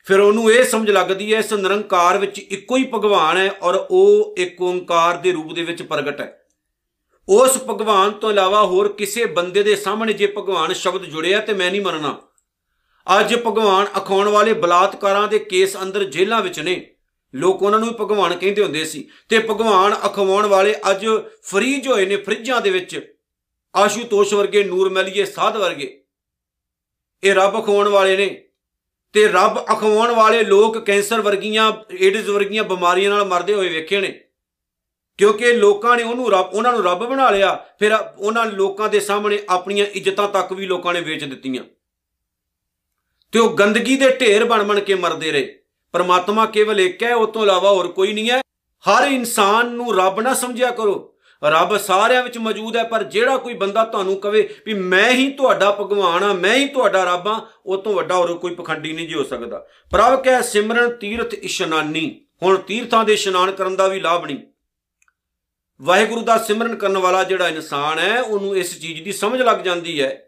ਫਿਰ 0.05 0.21
ਉਹਨੂੰ 0.21 0.53
ਇਹ 0.53 0.65
ਸਮਝ 0.65 0.91
ਲੱਗਦੀ 0.91 1.35
ਹੈ, 1.35 1.39
ਇਸ 1.39 1.53
ਨਿਰੰਕਾਰ 1.53 2.19
ਵਿੱਚ 2.19 2.39
ਇੱਕੋ 2.39 2.77
ਹੀ 2.77 2.85
ਭਗਵਾਨ 2.95 3.37
ਹੈ 3.37 3.51
ਔਰ 3.63 3.87
ਉਹ 3.91 4.35
ਇੱਕ 4.39 4.63
ਓੰਕਾਰ 4.63 5.17
ਦੇ 5.17 5.33
ਰੂਪ 5.33 5.55
ਦੇ 5.55 5.63
ਵਿੱਚ 5.63 5.83
ਪ੍ਰਗਟ 5.83 6.21
ਹੈ। 6.21 6.47
ਉਸ 7.29 7.59
ਭਗਵਾਨ 7.71 8.11
ਤੋਂ 8.11 8.31
ਇਲਾਵਾ 8.31 8.63
ਹੋਰ 8.63 8.93
ਕਿਸੇ 8.93 9.25
ਬੰਦੇ 9.25 9.63
ਦੇ 9.63 9.77
ਸਾਹਮਣੇ 9.77 10.13
ਜੇ 10.13 10.27
ਭਗਵਾਨ 10.27 10.73
ਸ਼ਬਦ 10.73 11.05
ਜੁੜਿਆ 11.05 11.41
ਤੇ 11.41 11.53
ਮੈਂ 11.53 11.71
ਨਹੀਂ 11.71 11.81
ਮੰਨਣਾ। 11.81 12.21
ਅੱਜ 13.21 13.35
ਭਗਵਾਨ 13.35 13.87
ਅਖਾਉਣ 13.97 14.29
ਵਾਲੇ 14.29 14.53
ਬਲਾਤਕਾਰਾਂ 14.53 15.29
ਦੇ 15.29 15.39
ਕੇਸ 15.39 15.77
ਅੰਦਰ 15.83 16.05
ਜੇਲ੍ਹਾਂ 16.05 16.43
ਵਿੱਚ 16.43 16.61
ਨੇ। 16.61 16.95
ਲੋਕ 17.35 17.63
ਉਹਨਾਂ 17.63 17.81
ਨੂੰ 17.81 17.95
ਭਗਵਾਨ 18.01 18.37
ਕਹਿੰਦੇ 18.37 18.63
ਹੁੰਦੇ 18.63 18.85
ਸੀ। 18.85 19.09
ਤੇ 19.29 19.39
ਭਗਵਾਨ 19.39 19.95
ਅਖਵਾਉਣ 20.07 20.47
ਵਾਲੇ 20.47 20.75
ਅੱਜ 20.91 21.07
ਫਰੀਜ 21.43 21.89
ਹੋਏ 21.89 22.07
ਨੇ 22.07 22.17
ਫਰਿੱਜਾਂ 22.17 22.61
ਦੇ 22.61 22.71
ਵਿੱਚ। 22.71 23.20
ਆਸ਼ੂਤੋਸ਼ 23.75 24.35
ਵਰਗੇ, 24.35 24.65
ਨੂਰ 24.65 24.91
ਮਲੀਏ 24.91 25.25
ਸਾਧ 25.25 25.57
ਵਰਗੇ। 25.57 26.05
ਇਹ 27.25 27.35
ਰੱਬ 27.35 27.65
ਅਖਵਾਉਣ 27.65 27.89
ਵਾਲੇ 27.89 28.17
ਨੇ 28.17 28.45
ਤੇ 29.13 29.29
ਰੱਬ 29.29 29.65
ਅਖਵਾਉਣ 29.73 30.11
ਵਾਲੇ 30.11 30.45
ਲੋਕ 30.45 30.79
ਕੈਂਸਰ 30.79 31.21
ਵਰਗੀਆਂ, 31.21 31.73
ਏਡਜ਼ 32.01 32.31
ਵਰਗੀਆਂ 32.31 32.65
ਬਿਮਾਰੀਆਂ 32.65 33.11
ਨਾਲ 33.11 33.25
ਮਰਦੇ 33.25 33.55
ਹੋਏ 33.55 33.69
ਵੇਖੇ 33.69 34.01
ਨੇ। 34.01 34.25
ਕਿਉਂਕਿ 35.19 35.53
ਲੋਕਾਂ 35.53 35.97
ਨੇ 35.97 36.03
ਉਹਨੂੰ 36.03 36.31
ਰੱਬ, 36.31 36.47
ਉਹਨਾਂ 36.53 36.73
ਨੂੰ 36.73 36.85
ਰੱਬ 36.85 37.09
ਬਣਾ 37.09 37.31
ਲਿਆ, 37.31 37.67
ਫਿਰ 37.79 37.93
ਉਹਨਾਂ 38.19 38.47
ਲੋਕਾਂ 38.47 38.89
ਦੇ 38.89 39.01
ਸਾਹਮਣੇ 39.01 39.39
ਆਪਣੀਆਂ 39.49 39.87
ਇੱਜ਼ਤਾਂ 39.87 40.29
ਤੱਕ 40.29 40.53
ਵੀ 40.53 40.67
ਲੋਕਾਂ 40.67 40.95
ਨੇ 40.95 41.01
ਵੇਚ 41.01 41.25
ਦਿੱਤੀਆਂ। 41.25 41.65
ਤੇ 43.33 43.39
ਉਹ 43.39 43.57
ਗੰਦਗੀ 43.57 43.97
ਦੇ 43.97 44.17
ਢੇਰ 44.17 44.45
ਬਣ 44.45 44.63
ਬਣ 44.63 44.81
ਕੇ 44.81 44.95
ਮਰਦੇ 44.95 45.33
ਰਹੇ। 45.33 45.63
ਪਰਮਾਤਮਾ 45.93 46.47
ਕੇਵਲ 46.47 46.81
ਇੱਕ 46.81 47.03
ਹੈ 47.03 47.15
ਉਸ 47.15 47.31
ਤੋਂ 47.31 47.43
ਇਲਾਵਾ 47.43 47.71
ਹੋਰ 47.71 47.89
ਕੋਈ 47.89 48.13
ਨਹੀਂ 48.13 48.31
ਹੈ। 48.31 48.41
ਹਰ 48.89 49.07
ਇਨਸਾਨ 49.07 49.67
ਨੂੰ 49.67 49.97
ਰੱਬ 49.97 50.21
ਨਾ 50.21 50.35
ਸਮਝਿਆ 50.35 50.71
ਕਰੋ। 50.71 51.10
ਰੱਬ 51.45 51.77
ਸਾਰਿਆਂ 51.77 52.23
ਵਿੱਚ 52.23 52.39
ਮੌਜੂਦ 52.39 52.77
ਹੈ, 52.77 52.83
ਪਰ 52.83 53.03
ਜਿਹੜਾ 53.03 53.37
ਕੋਈ 53.37 53.55
ਬੰਦਾ 53.55 53.85
ਤੁਹਾਨੂੰ 53.85 54.17
ਕਵੇ 54.17 54.57
ਵੀ 54.67 54.75
ਮੈਂ 54.75 55.11
ਹੀ 55.11 55.31
ਤੁਹਾਡਾ 55.31 55.71
ਭਗਵਾਨ 55.71 56.25
ਆ 56.25 56.33
ਮੈਂ 56.33 56.55
ਹੀ 56.55 56.69
ਤੁਹਾਡਾ 56.69 57.05
ਰੱਬ 57.05 57.29
ਆ 57.29 57.47
ਉਹ 57.67 57.83
ਤੋਂ 57.83 57.95
ਵੱਡਾ 57.95 58.15
ਹੋਰ 58.15 58.35
ਕੋਈ 58.35 58.55
ਪਖੰਡੀ 58.55 58.93
ਨਹੀਂ 58.93 59.09
ਜੀ 59.09 59.15
ਹੋ 59.15 59.23
ਸਕਦਾ। 59.23 59.67
ਪ੍ਰਭ 59.91 60.25
ਕਹਿ, 60.25 60.43
ਸਿਮਰਨ 60.43 60.91
ਤੀਰਥ 60.91 61.35
ਇਸ਼ਨਾਨੀ। 61.35 62.25
ਹੁਣ 62.43 62.57
ਤੀਰਥਾਂ 62.57 63.05
ਦੇ 63.05 63.13
ਇਸ਼ਨਾਨ 63.13 63.51
ਕਰਨ 63.51 63.77
ਦਾ 63.77 63.87
ਵੀ 63.87 64.01
ਲਾਭ 64.01 64.25
ਨਹੀਂ। 64.25 64.39
ਵਾਹਿਗੁਰੂ 65.83 66.21
ਦਾ 66.21 66.39
ਸਿਮਰਨ 66.39 66.77
ਕਰਨ 66.77 66.99
ਵਾਲਾ 66.99 67.25
ਜਿਹੜਾ 67.25 67.49
ਇਨਸਾਨ 67.49 67.99
ਹੈ, 67.99 68.21
ਉਹਨੂੰ 68.21 68.57
ਇਸ 68.57 68.81
ਚੀਜ਼ 68.81 69.03
ਦੀ 69.03 69.13
ਸਮਝ 69.13 69.43
ਲੱਗ 69.43 69.57
ਜਾਂਦੀ 69.57 70.03
ਹੈ 70.03 70.27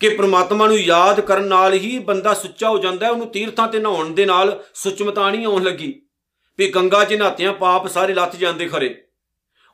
ਕਿ 0.00 0.08
ਪ੍ਰਮਾਤਮਾ 0.08 0.66
ਨੂੰ 0.66 0.78
ਯਾਦ 0.78 1.20
ਕਰਨ 1.20 1.44
ਨਾਲ 1.44 1.72
ਹੀ 1.72 1.98
ਬੰਦਾ 1.98 2.34
ਸੁੱਚਾ 2.34 2.68
ਹੋ 2.68 2.78
ਜਾਂਦਾ 2.78 3.06
ਹੈ, 3.06 3.10
ਉਹਨੂੰ 3.10 3.26
ਤੀਰਥਾਂ 3.26 3.68
ਤੇ 3.68 3.78
ਨਹਾਉਣ 3.78 4.10
ਦੇ 4.10 4.26
ਨਾਲ 4.26 4.64
ਸੁਚਮਤਾ 4.74 5.30
ਨਹੀਂ 5.30 5.46
ਆਉਣ 5.46 5.62
ਲੱਗੀ। 5.62 6.02
ਵੀ 6.58 6.68
ਗੰਗਾ 6.70 7.04
'ਚ 7.04 7.14
ਨਹਾਤਿਆਂ 7.14 7.52
ਪਾਪ 7.52 7.86
ਸਾਰੇ 7.86 8.14
ਲੱਥ 8.14 8.36
ਜਾਂਦੇ 8.36 8.68
ਖਰੇ। 8.68 9.04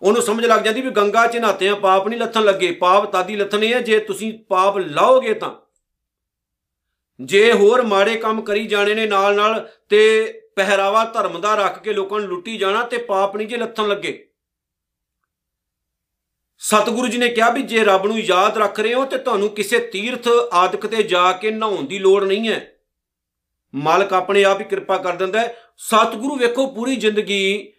ਉਹਨੂੰ 0.03 0.23
ਸਮਝ 0.23 0.47
ਲੱਗ 0.47 0.61
ਜਾਂਦੀ 0.61 0.81
ਵੀ 0.81 0.91
ਗੰਗਾ 0.91 1.27
'ਚ 1.27 1.37
ਨਹਾਤਿਆਂ 1.37 1.77
ਪਾਪ 1.77 2.09
ਨਹੀਂ 2.09 2.21
ਲੱਥਣ 2.21 2.45
ਲੱਗੇ। 2.45 2.73
ਪਾਪ 2.73 3.13
ਤਾਦੀ 3.13 3.37
ਲੱਥਣੇ 3.37 3.75
ਆ, 3.75 3.81
ਜੇ 3.81 3.99
ਤੁਸੀਂ 3.99 4.39
ਪਾਪ 4.39 4.79
ਲਾਓਗੇ 4.79 5.35
ਤਾਂ। 5.35 5.55
ਜੇ 7.21 7.53
ਹੋਰ 7.53 7.83
ਮਾੜੇ 7.83 8.17
ਕੰਮ 8.17 8.43
ਕਰੀ 8.43 8.67
ਜਾਣੇ 8.67 8.95
ਨੇ 8.95 9.07
ਨਾਲ 9.07 9.37
ਨਾਲ 9.37 9.71
ਤੇ 9.89 10.33
ਪਹਿਰਾਵਾ 10.57 11.05
ਧਰਮ 11.05 11.41
ਦਾ 11.41 11.55
ਰੱਖ 11.55 11.83
ਕੇ 11.83 11.93
ਲੋਕਾਂ 11.93 12.21
ਨੂੰ 12.21 12.29
ਲੁੱਟੀ 12.29 12.59
ਜਾਣਾ 12.59 12.83
ਤੇ 12.83 12.99
ਪਾਪ 12.99 13.37
ਨਹੀਂ 13.37 13.49
ਜੇ 13.49 13.57
ਲੱਥਣ 13.57 13.89
ਲੱਗੇ। 13.89 14.29
ਸਤਿਗੁਰੂ 16.59 17.07
ਜੀ 17.07 17.19
ਨੇ 17.19 17.29
ਕਿਹਾ 17.29 17.51
ਵੀ 17.51 17.63
ਜੇ 17.63 17.85
ਰੱਬ 17.85 18.07
ਨੂੰ 18.07 18.21
ਯਾਦ 18.21 18.59
ਰੱਖ 18.59 18.81
ਰਹੇ 18.81 18.95
ਹੋ 18.95 19.05
ਤੇ 19.05 19.19
ਤੁਹਾਨੂੰ 19.19 19.49
ਕਿਸੇ 19.49 19.79
ਤੀਰਥ 19.79 20.29
ਆਦਿਕ 20.53 20.87
ਤੇ 20.87 21.03
ਜਾ 21.03 21.33
ਕੇ 21.33 21.51
ਨਹਾਉਣ 21.51 21.87
ਦੀ 21.87 21.99
ਲੋੜ 21.99 22.25
ਨਹੀਂ 22.25 22.49
ਹੈ। 22.49 22.79
ਮਾਲਕ 23.75 24.13
ਆਪਣੇ 24.13 24.45
ਆਪ 24.45 24.61
ਹੀ 24.61 24.65
ਕਿਰਪਾ 24.65 24.97
ਕਰ 24.99 25.13
ਦਿੰਦਾ 25.13 25.41
ਹੈ। 25.41 25.57
ਸਤਿਗੁਰੂ 25.77 26.37
ਵੇਖੋ 26.37 26.67
ਪੂਰੀ 26.67 26.97
ਜ਼ਿੰਦਗੀ 26.97 27.73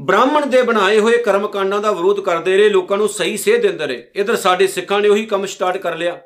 ਬ੍ਰਾਹਮਣ 0.00 0.46
ਦੇ 0.46 0.62
ਬਣਾਏ 0.62 1.00
ਹੋਏ 1.00 1.18
ਕਰਮਕਾਂਡਾਂ 1.18 1.80
ਦਾ 1.80 1.92
ਵਿਰੋਧ 1.92 2.20
ਕਰਦੇ 2.20 2.56
ਰਹੇ, 2.56 2.68
ਲੋਕਾਂ 2.68 2.98
ਨੂੰ 2.98 3.08
ਸਹੀ 3.08 3.36
ਸੇਧ 3.36 3.62
ਦਿੰਦੇ 3.62 3.86
ਰਹੇ। 3.86 4.10
ਇਧਰ 4.14 4.36
ਸਾਡੇ 4.36 4.66
ਸਿੱਖਾਂ 4.66 5.00
ਨੇ 5.00 5.08
ਉਹੀ 5.08 5.26
ਕੰਮ 5.26 5.46
ਸਟਾਰਟ 5.46 5.76
ਕਰ 5.76 5.96
ਲਿਆ। 5.96 6.20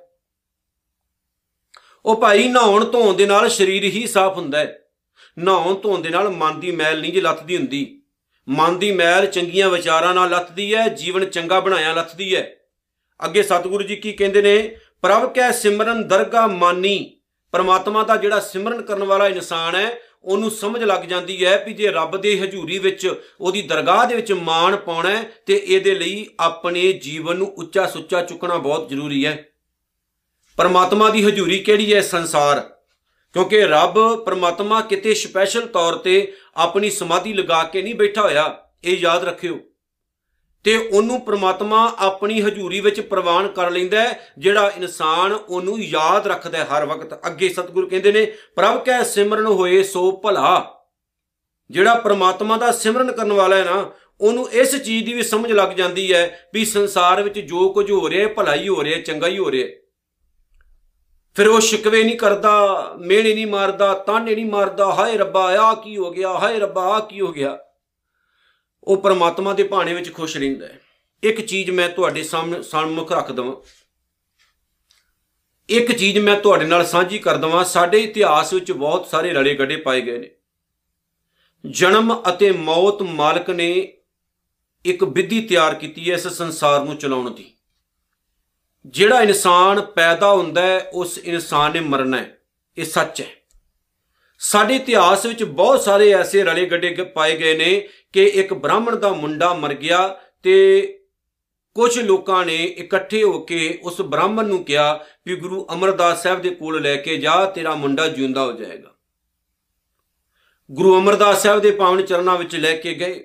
ਉਹ 2.04 2.16
ਭਾਈ, 2.16 2.48
ਨਹਾਉਣ 2.48 2.84
ਧੋਣ 2.84 3.14
ਦੇ 3.14 3.26
ਨਾਲ 3.26 3.48
ਸਰੀਰ 3.48 3.84
ਹੀ 3.84 4.06
ਸਾਫ਼ 4.06 4.38
ਹੁੰਦਾ 4.38 4.58
ਹੈ। 4.58 4.78
ਨਹਾਉਣ 5.38 5.74
ਧੋਣ 5.74 6.02
ਦੇ 6.02 6.08
ਨਾਲ 6.08 6.28
ਮਨ 6.28 6.60
ਦੀ 6.60 6.70
ਮੈਲ 6.70 7.00
ਨਹੀਂ 7.00 7.12
ਜੇ 7.12 7.20
ਲੱਥਦੀ 7.20 7.56
ਹੁੰਦੀ। 7.56 8.02
ਮਨ 8.48 8.78
ਦੀ 8.78 8.92
ਮੈਲ 8.92 9.26
ਚੰਗੀਆਂ 9.26 9.68
ਵਿਚਾਰਾਂ 9.68 10.14
ਨਾਲ 10.14 10.30
ਲੱਥਦੀ 10.30 10.74
ਹੈ, 10.74 10.88
ਜੀਵਨ 10.88 11.24
ਚੰਗਾ 11.24 11.60
ਬਣਾਇਆ 11.60 11.92
ਲੱਥਦੀ 11.92 12.36
ਹੈ। 12.36 12.56
ਅੱਗੇ 13.24 13.42
ਸਤਿਗੁਰੂ 13.42 13.84
ਜੀ 13.84 13.96
ਕੀ 13.96 14.12
ਕਹਿੰਦੇ 14.12 14.42
ਨੇ, 14.42 14.76
ਪ੍ਰਭ 15.02 15.32
ਕੈ 15.32 15.50
ਸਿਮਰਨ 15.50 16.08
ਦਰਗਾ 16.08 16.46
ਮਾਨੀ। 16.46 17.20
ਪਰਮਾਤਮਾ 17.52 18.02
ਦਾ 18.02 18.16
ਜਿਹੜਾ 18.16 18.40
ਸਿਮਰਨ 18.40 18.82
ਕਰਨ 18.82 19.04
ਵਾਲਾ 19.04 19.28
ਇਨਸਾਨ 19.28 19.74
ਹੈ 19.74 20.00
ਉਹਨੂੰ 20.24 20.50
ਸਮਝ 20.50 20.82
ਲੱਗ 20.82 21.00
ਜਾਂਦੀ 21.00 21.44
ਹੈ 21.44 21.56
ਕਿ 21.56 21.72
ਜੇ 21.72 21.90
ਰੱਬ 21.90 22.16
ਦੇ 22.16 22.40
ਹਜ਼ੂਰੀ 22.40 22.78
ਵਿੱਚ 22.78 23.14
ਉਹਦੀ 23.40 23.62
ਦਰਗਾਹ 23.62 24.06
ਦੇ 24.06 24.14
ਵਿੱਚ 24.14 24.32
ਮਾਣ 24.32 24.76
ਪਾਉਣਾ 24.76 25.24
ਤੇ 25.46 25.62
ਇਹਦੇ 25.66 25.94
ਲਈ 25.94 26.26
ਆਪਣੇ 26.40 26.92
ਜੀਵਨ 26.92 27.36
ਨੂੰ 27.36 27.54
ਉੱਚਾ 27.58 27.86
ਸੁੱਚਾ 27.86 28.22
ਚੁੱਕਣਾ 28.22 28.56
ਬਹੁਤ 28.56 28.88
ਜ਼ਰੂਰੀ 28.88 29.26
ਹੈ। 29.26 29.48
ਪਰਮਾਤਮਾ 30.56 31.10
ਦੀ 31.10 31.24
ਹਜ਼ੂਰੀ 31.24 31.58
ਕਿਹੜੀ 31.58 31.94
ਹੈ? 31.94 32.00
ਸੰਸਾਰ। 32.00 32.76
ਕਿਉਂਕਿ 33.32 33.60
ਰੱਬ 33.60 34.24
ਪਰਮਾਤਮਾ 34.24 34.80
ਕਿਤੇ 34.80 35.14
ਸਪੈਸ਼ਲ 35.14 35.66
ਤੌਰ 35.66 35.94
ਤੇ 35.94 36.32
ਆਪਣੀ 36.56 36.90
ਸਮਾਧੀ 36.90 37.32
ਲਗਾ 37.32 37.62
ਕੇ 37.62 37.82
ਨਹੀਂ 37.82 37.94
ਬੈਠਾ 37.94 38.22
ਹੋਇਆ, 38.22 38.64
ਇਹ 38.84 38.98
ਯਾਦ 38.98 39.24
ਰੱਖਿਓ। 39.24 39.60
ਤੇ 40.64 40.76
ਉਹਨੂੰ 40.76 41.20
ਪ੍ਰਮਾਤਮਾ 41.20 41.94
ਆਪਣੀ 41.98 42.42
ਹਜ਼ੂਰੀ 42.42 42.80
ਵਿੱਚ 42.80 43.00
ਪ੍ਰਵਾਨ 43.00 43.48
ਕਰ 43.48 43.70
ਲੈਂਦਾ 43.70 44.04
ਜਿਹੜਾ 44.38 44.72
ਇਨਸਾਨ 44.76 45.32
ਉਹਨੂੰ 45.32 45.80
ਯਾਦ 45.80 46.26
ਰੱਖਦਾ 46.26 46.64
ਹਰ 46.64 46.86
ਵਕਤ। 46.86 47.26
ਅੱਗੇ 47.26 47.48
ਸਤਿਗੁਰੂ 47.48 47.88
ਕਹਿੰਦੇ 47.88 48.12
ਨੇ, 48.12 48.24
ਪ੍ਰਭ 48.56 48.84
ਕੈ 48.84 49.02
ਸਿਮਰਨ 49.02 49.46
ਹੋਏ 49.46 49.82
ਸੋ 49.82 50.20
ਭਲਾ। 50.24 50.78
ਜਿਹੜਾ 51.70 51.94
ਪ੍ਰਮਾਤਮਾ 51.94 52.56
ਦਾ 52.56 52.72
ਸਿਮਰਨ 52.72 53.12
ਕਰਨ 53.12 53.32
ਵਾਲਾ 53.32 53.56
ਹੈ 53.56 53.64
ਨਾ, 53.64 53.90
ਉਹਨੂੰ 54.20 54.50
ਇਸ 54.52 54.76
ਚੀਜ਼ 54.76 55.06
ਦੀ 55.06 55.12
ਵੀ 55.12 55.22
ਸਮਝ 55.22 55.52
ਲੱਗ 55.52 55.68
ਜਾਂਦੀ 55.68 56.12
ਹੈ 56.14 56.50
ਵੀ 56.54 56.64
ਸੰਸਾਰ 56.64 57.22
ਵਿੱਚ 57.22 57.38
ਜੋ 57.40 57.72
ਕੁਝ 57.72 57.90
ਹੋ 57.90 58.10
ਰਿਹਾ 58.10 58.28
ਹੈ 58.28 58.34
ਭਲਾ 58.34 58.54
ਹੀ 58.54 58.68
ਹੋ 58.68 58.84
ਰਿਹਾ 58.84 58.96
ਹੈ 58.96 59.02
ਚੰਗਾ 59.02 59.26
ਹੀ 59.26 59.38
ਹੋ 59.38 59.50
ਰਿਹਾ। 59.50 59.66
ਹੈ 59.66 59.72
ਫਿਰ 61.34 61.48
ਉਹ 61.48 61.60
ਸ਼ਿਕਵੇ 61.60 62.04
ਨਹੀਂ 62.04 62.16
ਕਰਦਾ, 62.16 62.94
ਮਿਹਣੇ 63.00 63.34
ਨਹੀਂ 63.34 63.46
ਮਾਰਦਾ, 63.46 63.94
ਤਾਨੇ 63.94 64.34
ਨਹੀਂ 64.34 64.46
ਮਾਰਦਾ, 64.46 64.92
ਹਾਏ 64.92 65.16
ਰੱਬਾ 65.16 65.56
ਆ 65.56 65.74
ਕੀ 65.74 65.96
ਹੋ 65.96 66.10
ਗਿਆ, 66.10 66.32
ਹਾਏ 66.32 66.58
ਰੱਬਾ 66.58 66.82
ਆ 66.82 67.00
ਕੀ 67.00 67.20
ਹੋ 67.20 67.32
ਗਿਆ? 67.32 67.58
ਉਹ 68.84 68.96
ਪਰਮਾਤਮਾ 68.96 69.52
ਦੇ 69.52 69.62
ਭਾਣੇ 69.62 69.94
ਵਿੱਚ 69.94 70.14
ਖੁਸ਼ 70.14 70.36
ਰਹਿੰਦਾ 70.36 70.66
ਹੈ। 70.66 70.80
ਇੱਕ 71.22 71.40
ਚੀਜ਼ 71.40 71.70
ਮੈਂ 71.70 71.88
ਤੁਹਾਡੇ 71.88 72.22
ਸਾਹਮਣੇ 72.22 72.62
ਸਾਹਮਣੇ 72.62 73.06
ਰੱਖ 73.12 73.32
ਦਵਾਂ। 73.32 73.56
ਇੱਕ 75.68 75.92
ਚੀਜ਼ 75.92 76.18
ਮੈਂ 76.18 76.40
ਤੁਹਾਡੇ 76.40 76.64
ਨਾਲ 76.64 76.86
ਸਾਂਝੀ 76.86 77.18
ਕਰ 77.18 77.36
ਦਵਾਂ। 77.36 77.64
ਸਾਡੇ 77.64 78.00
ਇਤਿਹਾਸ 78.00 78.52
ਵਿੱਚ 78.52 78.72
ਬਹੁਤ 78.72 79.06
ਸਾਰੇ 79.06 79.32
ਰਲੇ 79.32 79.54
ਗੱਡੇ 79.54 79.76
ਪਾਏ 79.76 80.00
ਗਏ 80.00 80.18
ਨੇ। 80.18 80.30
ਜਨਮ 81.70 82.22
ਅਤੇ 82.28 82.52
ਮੌਤ 82.52 83.02
ਮਾਲਕ 83.02 83.50
ਨੇ 83.50 83.92
ਇੱਕ 84.84 85.04
ਵਿਧੀ 85.04 85.42
ਤਿਆਰ 85.42 85.74
ਕੀਤੀ 85.74 86.10
ਹੈ 86.10 86.14
ਇਸ 86.14 86.28
ਸੰਸਾਰ 86.28 86.84
ਨੂੰ 86.84 86.96
ਚਲਾਉਣ 86.96 87.30
ਦੀ। 87.30 87.52
ਜਿਹੜਾ 88.86 89.20
ਇਨਸਾਨ 89.20 89.80
ਪੈਦਾ 89.80 90.32
ਹੁੰਦਾ 90.32 90.62
ਹੈ, 90.62 90.90
ਉਸ 90.92 91.18
ਇਨਸਾਨ 91.18 91.72
ਨੇ 91.72 91.80
ਮਰਨਾ 91.80 92.16
ਹੈ। 92.16 92.38
ਇਹ 92.78 92.84
ਸੱਚ 92.84 93.20
ਹੈ। 93.20 93.26
ਸਾਡੇ 94.38 94.76
ਇਤਿਹਾਸ 94.76 95.26
ਵਿੱਚ 95.26 95.44
ਬਹੁਤ 95.44 95.80
ਸਾਰੇ 95.80 96.10
ਐਸੇ 96.10 96.44
ਰਲੇ 96.44 96.66
ਗੱਡੇ 96.66 96.90
ਪਾਏ 96.94 97.38
ਗਏ 97.38 97.56
ਨੇ 97.56 97.88
ਕਿ 98.12 98.24
ਇੱਕ 98.24 98.54
ਬ੍ਰਾਹਮਣ 98.54 98.96
ਦਾ 98.96 99.12
ਮੁੰਡਾ 99.12 99.54
ਮਰ 99.54 99.74
ਗਿਆ 99.74 100.20
ਤੇ 100.42 100.98
ਕੁਝ 101.74 101.98
ਲੋਕਾਂ 101.98 102.44
ਨੇ 102.46 102.64
ਇਕੱਠੇ 102.64 103.22
ਹੋ 103.22 103.38
ਕੇ 103.38 103.78
ਉਸ 103.82 104.00
ਬ੍ਰਾਹਮਣ 104.00 104.46
ਨੂੰ 104.46 104.64
ਕਿਹਾ 104.64 105.04
ਵੀ 105.26 105.36
ਗੁਰੂ 105.36 105.66
ਅਮਰਦਾਸ 105.72 106.22
ਸਾਹਿਬ 106.22 106.42
ਦੇ 106.42 106.50
ਕੋਲ 106.50 106.82
ਲੈ 106.82 106.96
ਕੇ 106.96 107.16
ਜਾ, 107.16 107.44
ਤੇਰਾ 107.44 107.74
ਮੁੰਡਾ 107.74 108.08
ਜਿਉਂਦਾ 108.08 108.44
ਹੋ 108.44 108.52
ਜਾਏਗਾ। 108.52 108.94
ਗੁਰੂ 110.70 110.98
ਅਮਰਦਾਸ 110.98 111.42
ਸਾਹਿਬ 111.42 111.60
ਦੇ 111.60 111.70
ਪਾਵਨ 111.70 112.02
ਚਰਨਾਂ 112.02 112.38
ਵਿੱਚ 112.38 112.56
ਲੈ 112.56 112.76
ਕੇ 112.76 112.94
ਗਏ। 112.94 113.24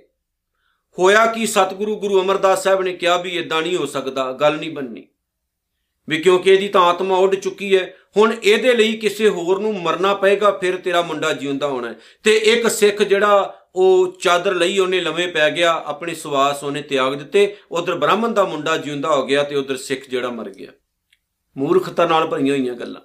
ਹੋਇਆ 1.00 1.26
ਕਿ 1.26 1.46
ਸਤਿਗੁਰੂ 1.46 2.00
ਗੁਰੂ 2.00 2.22
ਅਮਰਦਾਸ 2.22 2.64
ਸਾਹਿਬ 2.64 2.82
ਨੇ 2.82 2.94
ਕਿਹਾ 2.94 3.18
ਵੀ 3.18 3.30
ਇਦਾਂ 3.30 3.62
ਨਹੀਂ 3.62 3.76
ਹੋ 3.78 3.86
ਸਕਦਾ, 3.86 4.32
ਗੱਲ 4.32 4.58
ਨਹੀਂ 4.58 4.72
ਬੰਨੀ 4.72 5.08
ਵੀ 6.10 6.18
ਕਿਉਂਕਿ 6.18 6.54
ਇਹਦੀ 6.54 6.68
ਤਾਂ 6.68 6.82
ਆਤਮਾ 6.82 7.18
ਉੱਡ 7.18 7.36
ਚੁੱਕੀ 7.36 7.78
ਹੈ, 7.78 7.94
ਹੁਣ 8.18 8.36
ਇਹਦੇ 8.44 8.74
ਲਈ 8.74 8.98
ਕਿਸੇ 8.98 9.30
ਹੋਰ 9.30 9.60
ਨੂੰ 9.60 9.82
ਮਰਨਾ 9.82 10.14
ਪਏਗਾ, 10.14 10.52
ਫਿਰ 10.52 10.78
ਤੇਰਾ 10.78 11.02
ਮੁੰਡਾ 11.02 11.34
ਜਿਉਂਦਾ 11.34 11.68
ਹੋਣਾ 11.68 11.96
ਤੇ 12.24 12.38
ਇੱਕ 12.38 12.68
ਸਿੱਖ 12.68 13.02
ਜਿਹੜਾ 13.04 13.54
ਉਹ 13.80 14.18
ਚਾਦਰ 14.20 14.56
ਲਈ 14.56 14.80
ਉਹਨੇ 14.80 15.02
ਲਵੇਂ 15.02 15.28
ਪੈ 15.28 15.52
ਗਿਆ, 15.52 15.84
ਆਪਣੇ 15.86 16.16
ਸਵਾਸ 16.16 16.64
ਉਹਨੇ 16.64 16.82
ਤਿਆਗ 16.82 17.14
ਦਿੱਤੇ, 17.16 17.58
ਉਧਰ 17.72 17.96
ਬ੍ਰਾਹਮਣ 17.96 18.30
ਦਾ 18.30 18.44
ਮੁੰਡਾ 18.44 18.78
ਜਿਉਂਦਾ 18.78 19.16
ਹੋ 19.16 19.26
ਗਿਆ 19.26 19.44
ਤੇ 19.44 19.56
ਉਧਰ 19.56 19.78
ਸਿੱਖ 19.78 20.10
ਜਿਹੜਾ 20.10 20.30
ਮਰ 20.30 20.50
ਗਿਆ। 20.50 20.72
ਮੂਰਖਤਾ 21.58 22.06
ਨਾਲ 22.06 22.28
ਭਰੀਆਂ 22.28 22.58
ਹੋਈਆਂ 22.58 22.74
ਗੱਲਾਂ। 22.74 23.02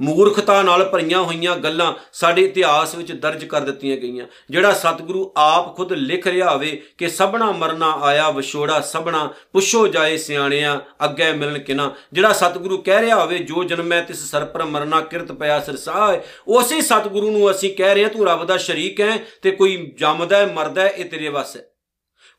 ਮੂਰਖਤਾ 0.00 0.62
ਨਾਲ 0.62 0.84
ਭਰੀਆਂ 0.84 1.22
ਹੋਈਆਂ 1.22 1.56
ਗੱਲਾਂ 1.56 1.92
ਸਾਡੇ 2.12 2.42
ਇਤਿਹਾਸ 2.42 2.94
ਵਿੱਚ 2.94 3.12
ਦਰਜ 3.12 3.44
ਕਰ 3.44 3.60
ਦਿੱਤੀਆਂ 3.60 3.96
ਗਈਆਂ। 3.96 4.26
ਜਿਹੜਾ 4.50 4.72
ਸਤਿਗੁਰੂ 4.72 5.32
ਆਪ 5.36 5.76
ਖੁਦ 5.76 5.92
ਲਿਖ 5.92 6.26
ਰਿਹਾ 6.26 6.50
ਹੋਵੇ 6.50 6.82
ਕਿ 6.98 7.08
ਸਭਨਾ 7.08 7.52
ਮਰਨਾ 7.52 7.92
ਆਇਆ, 8.02 8.30
ਵਿਛੋੜਾ 8.30 8.80
ਸਭਨਾ 8.80 9.32
ਪੁੱਛੋ 9.52 9.88
ਜਾਏ 9.88 10.16
ਸਿਆਣਿਆਂ 10.16 10.80
ਅੱਗੇ 11.04 11.32
ਮਿਲਣ 11.32 11.58
ਕਿਨਾ। 11.58 11.94
ਜਿਹੜਾ 12.12 12.32
ਸਤਿਗੁਰੂ 12.32 12.78
ਕਹਿ 12.78 13.00
ਰਿਹਾ 13.00 13.16
ਹੋਵੇ, 13.16 13.38
ਜੋ 13.38 13.64
ਜਨਮੈ 13.64 14.00
ਤਿਸ 14.00 14.30
ਸਰ 14.30 14.44
ਪਰ 14.44 14.64
ਮਰਨਾ, 14.64 15.00
ਕਿਰਤ 15.00 15.32
ਪਿਆ 15.32 15.60
ਸਰਸਾਏ 15.60 16.20
ਉਸੇ 16.48 16.80
ਸਤਿਗੁਰੂ 16.80 17.30
ਨੂੰ 17.30 17.50
ਅਸੀਂ 17.50 17.76
ਕਹਿ 17.76 17.94
ਰਹੇ 17.94 18.02
ਹਾਂ, 18.02 18.10
ਤੂੰ 18.10 18.26
ਰੱਬ 18.26 18.44
ਦਾ 18.44 18.56
ਸ਼ਰੀਕ 18.56 19.00
ਹੈ 19.00 19.18
ਤੇ 19.42 19.50
ਕੋਈ 19.50 19.94
ਜੰਮਦਾ 19.98 20.36
ਹੈ, 20.36 20.46
ਮਰਦਾ 20.46 20.82
ਹੈ, 20.82 20.88
ਇਹ 20.88 21.04
ਤੇਰੇ 21.04 21.28
ਵਾਸਤੇ 21.28 21.60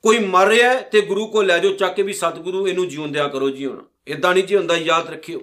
ਕੋਈ 0.03 0.19
ਮਰ 0.19 0.47
ਰਿਹਾ 0.47 0.73
ਤੇ 0.73 1.01
ਗੁਰੂ 1.01 1.27
ਕੋ 1.27 1.41
ਲੈ 1.41 1.59
ਜਾਓ, 1.59 1.71
ਚੱਕ 1.71 1.95
ਕੇ 1.95 2.01
ਵੀ 2.01 2.13
ਸਤਿਗੁਰੂ 2.13 2.67
ਇਹਨੂੰ 2.67 2.87
ਜਿਉਂਦਿਆ 2.87 3.27
ਕਰੋ 3.27 3.49
ਜੀ 3.49 3.65
ਹੁਣ। 3.65 3.83
ਇਦਾਂ 4.07 4.33
ਨਹੀਂ 4.33 4.43
ਜੀ 4.43 4.55
ਹੁੰਦਾ, 4.55 4.75
ਯਾਦ 4.75 5.09
ਰੱਖਿਓ। 5.09 5.41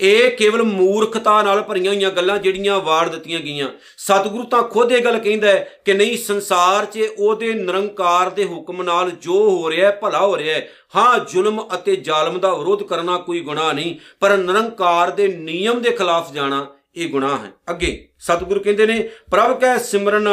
ਇਹ 0.00 0.30
ਕੇਵਲ 0.30 0.62
ਮੂਰਖਤਾ 0.62 1.42
ਨਾਲ 1.42 1.62
ਭਰੀਆਂ 1.62 1.92
ਹੋਈਆਂ 1.92 2.10
ਗੱਲਾਂ 2.10 2.38
ਜਿਹੜੀਆਂ 2.38 2.78
ਵਾਰ 2.80 3.08
ਦਿੱਤੀਆਂ 3.08 3.40
ਗਈਆਂ। 3.40 3.68
ਸਤਿਗੁਰੂ 3.96 4.44
ਤਾਂ 4.44 4.62
ਖੁਦ 4.62 4.92
ਇਹ 4.92 5.04
ਗੱਲ 5.04 5.18
ਕਹਿੰਦਾ 5.18 5.48
ਹੈ 5.48 5.80
ਕਿ 5.84 5.94
ਨਹੀਂ, 5.94 6.18
ਸੰਸਾਰ 6.18 6.84
'ਚ 6.84 7.08
ਉਹਦੇ 7.18 7.54
ਨਿਰੰਕਾਰ 7.54 8.30
ਦੇ 8.30 8.44
ਹੁਕਮ 8.44 8.82
ਨਾਲ 8.82 9.10
ਜੋ 9.10 9.50
ਹੋ 9.50 9.70
ਰਿਹਾ 9.70 9.90
ਹੈ, 9.90 9.96
ਭਲਾ 9.96 10.26
ਹੋ 10.26 10.36
ਰਿਹਾ 10.36 10.54
ਹੈ। 10.54 10.68
ਹਾਂ, 10.96 11.18
ਜ਼ੁਲਮ 11.18 11.68
ਅਤੇ 11.74 11.96
ਜ਼ਾਲਮ 11.96 12.40
ਦਾ 12.40 12.54
ਵਿਰੋਧ 12.54 12.82
ਕਰਨਾ 12.82 13.18
ਕੋਈ 13.18 13.40
ਗੁਨਾਹ 13.40 13.72
ਨਹੀਂ, 13.72 13.96
ਪਰ 14.20 14.36
ਨਿਰੰਕਾਰ 14.36 15.10
ਦੇ 15.10 15.28
ਨਿਯਮ 15.28 15.82
ਦੇ 15.82 15.90
ਖਿਲਾਫ 15.90 16.32
ਜਾਣਾ 16.32 16.66
ਇਹ 16.96 17.08
ਗੁਨਾਹ 17.08 17.38
ਹੈ। 17.38 17.52
ਅੱਗੇ, 17.70 18.08
ਸਤਿਗੁਰੂ 18.18 18.60
ਕਹਿੰਦੇ 18.60 18.86
ਨੇ, 18.86 19.10
ਪ੍ਰਭ 19.30 19.60
ਕੈ 19.60 19.78
ਸਿਮਰਨ 19.78 20.28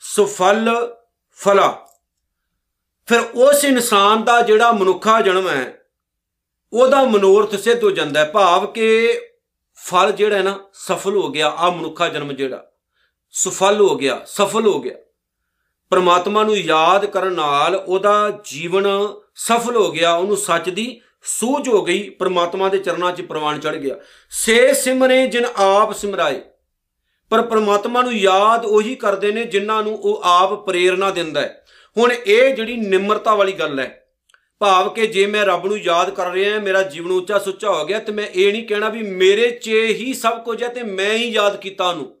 ਸੁਫਲ 0.00 0.94
ਫਲਾ। 1.38 1.86
ਫਿਰ 3.06 3.20
ਉਸ 3.20 3.64
ਇਨਸਾਨ 3.64 4.24
ਦਾ 4.24 4.40
ਜਿਹੜਾ 4.40 4.72
ਮਨੁੱਖਾ 4.72 5.20
ਜਨਮ 5.20 5.48
ਹੈ 5.48 5.83
ਉਹਦਾ 6.74 7.04
ਮਨੋਰਥ 7.04 7.54
ਸਿੱਧ 7.54 7.84
ਹੋ 7.84 7.90
ਜਾਂਦਾ 7.90 8.20
ਹੈ। 8.20 8.24
ਭਾਵ 8.24 8.66
ਕਿ 8.66 9.18
ਫਲ 9.76 10.12
ਜਿਹੜਾ 10.12 10.36
ਹੈ 10.36 10.42
ਨਾ, 10.42 10.70
ਸਫਲ 10.72 11.16
ਹੋ 11.16 11.28
ਗਿਆ 11.28 11.48
ਆ 11.50 11.70
ਮਨੁੱਖਾ 11.70 12.08
ਜਨਮ 12.08 12.32
ਜਿਹੜਾ, 12.32 12.70
ਸੁਫਲ 13.30 13.80
ਹੋ 13.80 13.96
ਗਿਆ, 13.96 14.20
ਸਫਲ 14.26 14.66
ਹੋ 14.66 14.80
ਗਿਆ। 14.80 14.94
ਪਰਮਾਤਮਾ 15.90 16.44
ਨੂੰ 16.44 16.56
ਯਾਦ 16.56 17.06
ਕਰਨ 17.06 17.32
ਨਾਲ 17.32 17.74
ਉਹਦਾ 17.74 18.40
ਜੀਵਨ 18.44 18.86
ਸਫਲ 19.34 19.76
ਹੋ 19.76 19.92
ਗਿਆ, 19.92 20.14
ਉਹਨੂੰ 20.14 20.36
ਸੱਚ 20.36 20.70
ਦੀ 20.70 21.00
ਸੂਝ 21.22 21.68
ਹੋ 21.68 21.82
ਗਈ, 21.82 22.10
ਪਰਮਾਤਮਾ 22.10 22.68
ਦੇ 22.68 22.78
ਚਰਨਾਂ 22.78 23.12
'ਚ 23.12 23.22
ਪ੍ਰਵਾਨ 23.22 23.60
ਚੜ 23.60 23.76
ਗਿਆ। 23.76 23.96
ਸੇ 24.30 24.74
ਸਿਮਰੇ 24.74 25.26
ਜਿਨ 25.26 25.46
ਆਪ 25.56 25.92
ਸਿਮਰਾਏ। 25.92 26.42
ਪਰ 27.30 27.42
ਪਰਮਾਤਮਾ 27.42 28.02
ਨੂੰ 28.02 28.12
ਯਾਦ 28.12 28.64
ਉਹੀ 28.64 28.94
ਕਰਦੇ 28.94 29.32
ਨੇ 29.32 29.44
ਜਿਨ੍ਹਾਂ 29.44 29.82
ਨੂੰ 29.82 29.94
ਉਹ 29.96 30.20
ਆਪ 30.24 30.52
ਪ੍ਰੇਰਣਾ 30.52 31.10
ਦਿੰਦਾ 31.10 31.40
ਹੈ। 31.40 31.64
ਹੁਣ 31.98 32.12
ਇਹ 32.12 32.54
ਜਿਹੜੀ 32.54 32.76
ਨਿਮਰਤਾ 32.76 33.34
ਵਾਲੀ 33.34 33.52
ਗੱਲ 33.52 33.80
ਹੈ 33.80 34.00
ਭਾਵ 34.64 34.88
ਕਿ 34.90 35.06
ਜੇ 35.06 35.26
ਮੈਂ 35.26 35.46
ਰੱਬ 35.46 35.66
ਨੂੰ 35.66 35.78
ਯਾਦ 35.78 36.10
ਕਰ 36.10 36.30
ਰਿਹਾ 36.30 36.54
ਹਾਂ, 36.54 36.60
ਮੇਰਾ 36.60 36.82
ਜੀਵਨ 36.82 37.10
ਉੱਚਾ 37.10 37.38
ਸੁੱਚਾ 37.38 37.70
ਹੋ 37.70 37.84
ਗਿਆ, 37.84 37.98
ਤੇ 37.98 38.12
ਮੈਂ 38.12 38.26
ਇਹ 38.34 38.52
ਨਹੀਂ 38.52 38.64
ਕਹਿਣਾ 38.64 38.88
ਵੀ 38.88 39.02
ਮੇਰੇ 39.02 39.50
'ਚ 39.50 39.68
ਹੀ 39.68 40.14
ਸਭ 40.14 40.44
ਕੁਝ 40.44 40.62
ਹੈ 40.62 40.68
ਤੇ 40.68 40.82
ਮੈਂ 40.82 41.14
ਹੀ 41.14 41.28
ਯਾਦ 41.28 41.60
ਕੀਤਾ 41.60 41.88
ਉਹਨੂੰ। 41.88 42.16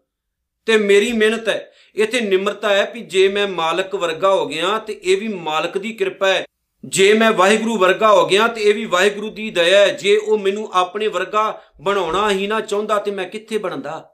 ਤੇ 0.66 0.76
ਮੇਰੀ 0.76 1.12
ਮਿਹਨਤ 1.12 1.48
ਹੈ। 1.48 1.72
ਇੱਥੇ 1.94 2.20
ਨਿਮਰਤਾ 2.20 2.68
ਹੈ 2.68 2.84
ਕਿ 2.84 3.00
ਜੇ 3.00 3.28
ਮੈਂ 3.28 3.48
ਮਾਲਕ 3.48 3.94
ਵਰਗਾ 3.94 4.34
ਹੋ 4.34 4.46
ਗਿਆ, 4.46 4.78
ਤੇ 4.78 5.00
ਇਹ 5.04 5.16
ਵੀ 5.16 5.28
ਮਾਲਕ 5.28 5.78
ਦੀ 5.78 5.92
ਕਿਰਪਾ 5.92 6.28
ਹੈ। 6.28 6.46
ਜੇ 6.84 7.14
ਮੈਂ 7.14 7.32
ਵਾਹਿਗੁਰੂ 7.32 7.76
ਵਰਗਾ 7.76 8.12
ਹੋ 8.12 8.26
ਗਿਆ, 8.26 8.46
ਤੇ 8.46 8.62
ਇਹ 8.62 8.74
ਵੀ 8.74 8.84
ਵਾਹਿਗੁਰੂ 8.84 9.30
ਦੀ 9.30 9.50
ਦਇਆ 9.50 9.80
ਹੈ। 9.80 9.88
ਜੇ 9.88 10.16
ਉਹ 10.16 10.38
ਮੈਨੂੰ 10.38 10.70
ਆਪਣੇ 10.72 11.08
ਵਰਗਾ 11.08 11.62
ਬਣਾਉਣਾ 11.80 12.30
ਹੀ 12.30 12.46
ਨਾ 12.46 12.60
ਚਾਹੁੰਦਾ, 12.60 12.98
ਤੇ 12.98 13.10
ਮੈਂ 13.10 13.28
ਕਿੱਥੇ 13.28 13.58
ਬਣਦਾ? 13.58 14.13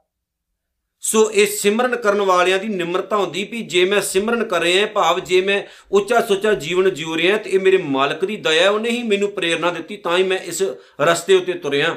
ਸੋ 1.03 1.29
ਇਹ 1.31 1.47
ਸਿਮਰਨ 1.47 1.95
ਕਰਨ 1.95 2.21
ਵਾਲਿਆਂ 2.21 2.57
ਦੀ 2.59 2.67
ਨਿਮਰਤਾ 2.67 3.17
ਹੁੰਦੀ 3.17 3.43
ਵੀ 3.43 3.61
ਜੇ 3.61 3.83
ਮੈਂ 3.85 4.01
ਸਿਮਰਨ 4.01 4.43
ਕਰ 4.43 4.61
ਰਿਹਾ 4.61 4.85
ਭਾਵ 4.85 5.19
ਜੇ 5.19 5.41
ਮੈਂ 5.41 5.61
ਉੱਚਾ 5.91 6.21
ਸੁੱਚਾ 6.21 6.53
ਜੀਵਨ 6.53 6.89
ਜਿਉ 6.93 7.17
ਰਿਹਾ 7.17 7.37
ਤੇ 7.37 7.49
ਇਹ 7.49 7.59
ਮੇਰੇ 7.59 7.77
ਮਾਲਕ 7.77 8.25
ਦੀ 8.25 8.35
ਦਇਆ 8.37 8.69
ਉਹਨੇ 8.69 8.89
ਹੀ 8.89 9.01
ਮੈਨੂੰ 9.03 9.31
ਪ੍ਰੇਰਣਾ 9.31 9.71
ਦਿੱਤੀ, 9.71 9.97
ਤਾਂ 9.97 10.17
ਹੀ 10.17 10.23
ਮੈਂ 10.23 10.37
ਇਸ 10.37 10.61
ਰਸਤੇ 11.01 11.35
ਉੱਤੇ 11.35 11.53
ਤੁਰਿਆ। 11.53 11.95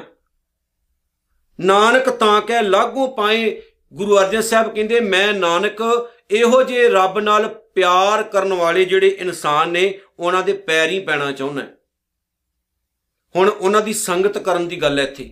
ਨਾਨਕ 1.59 2.09
ਤਾਂ 2.09 2.41
ਕਹਿ, 2.41 2.63
ਲਾਗੂ 2.63 3.07
ਪਾਏ 3.07 3.61
ਗੁਰੂ 3.93 4.17
ਅਰਜਨ 4.19 4.41
ਸਾਹਿਬ 4.41 4.73
ਕਹਿੰਦੇ, 4.73 4.99
ਮੈਂ 4.99 5.33
ਨਾਨਕ, 5.33 5.81
ਇਹੋ 6.31 6.63
ਜੇ 6.63 6.87
ਰੱਬ 6.89 7.19
ਨਾਲ 7.19 7.47
ਪਿਆਰ 7.75 8.23
ਕਰਨ 8.23 8.53
ਵਾਲੇ 8.53 8.85
ਜਿਹੜੇ 8.85 9.07
ਇਨਸਾਨ 9.07 9.69
ਨੇ, 9.69 9.99
ਉਹਨਾਂ 10.19 10.43
ਦੇ 10.43 10.53
ਪੈਰ 10.53 10.89
ਹੀ 10.89 10.99
ਪੈਣਾ 10.99 11.31
ਚਾਹੁੰਦਾ 11.31 11.67
ਹੁਣ 13.35 13.49
ਉਹਨਾਂ 13.49 13.81
ਦੀ 13.81 13.93
ਸੰਗਤ 13.93 14.37
ਕਰਨ 14.37 14.67
ਦੀ 14.67 14.81
ਗੱਲ 14.81 14.99
ਹੈ 14.99 15.03
ਇੱਥੇ, 15.03 15.29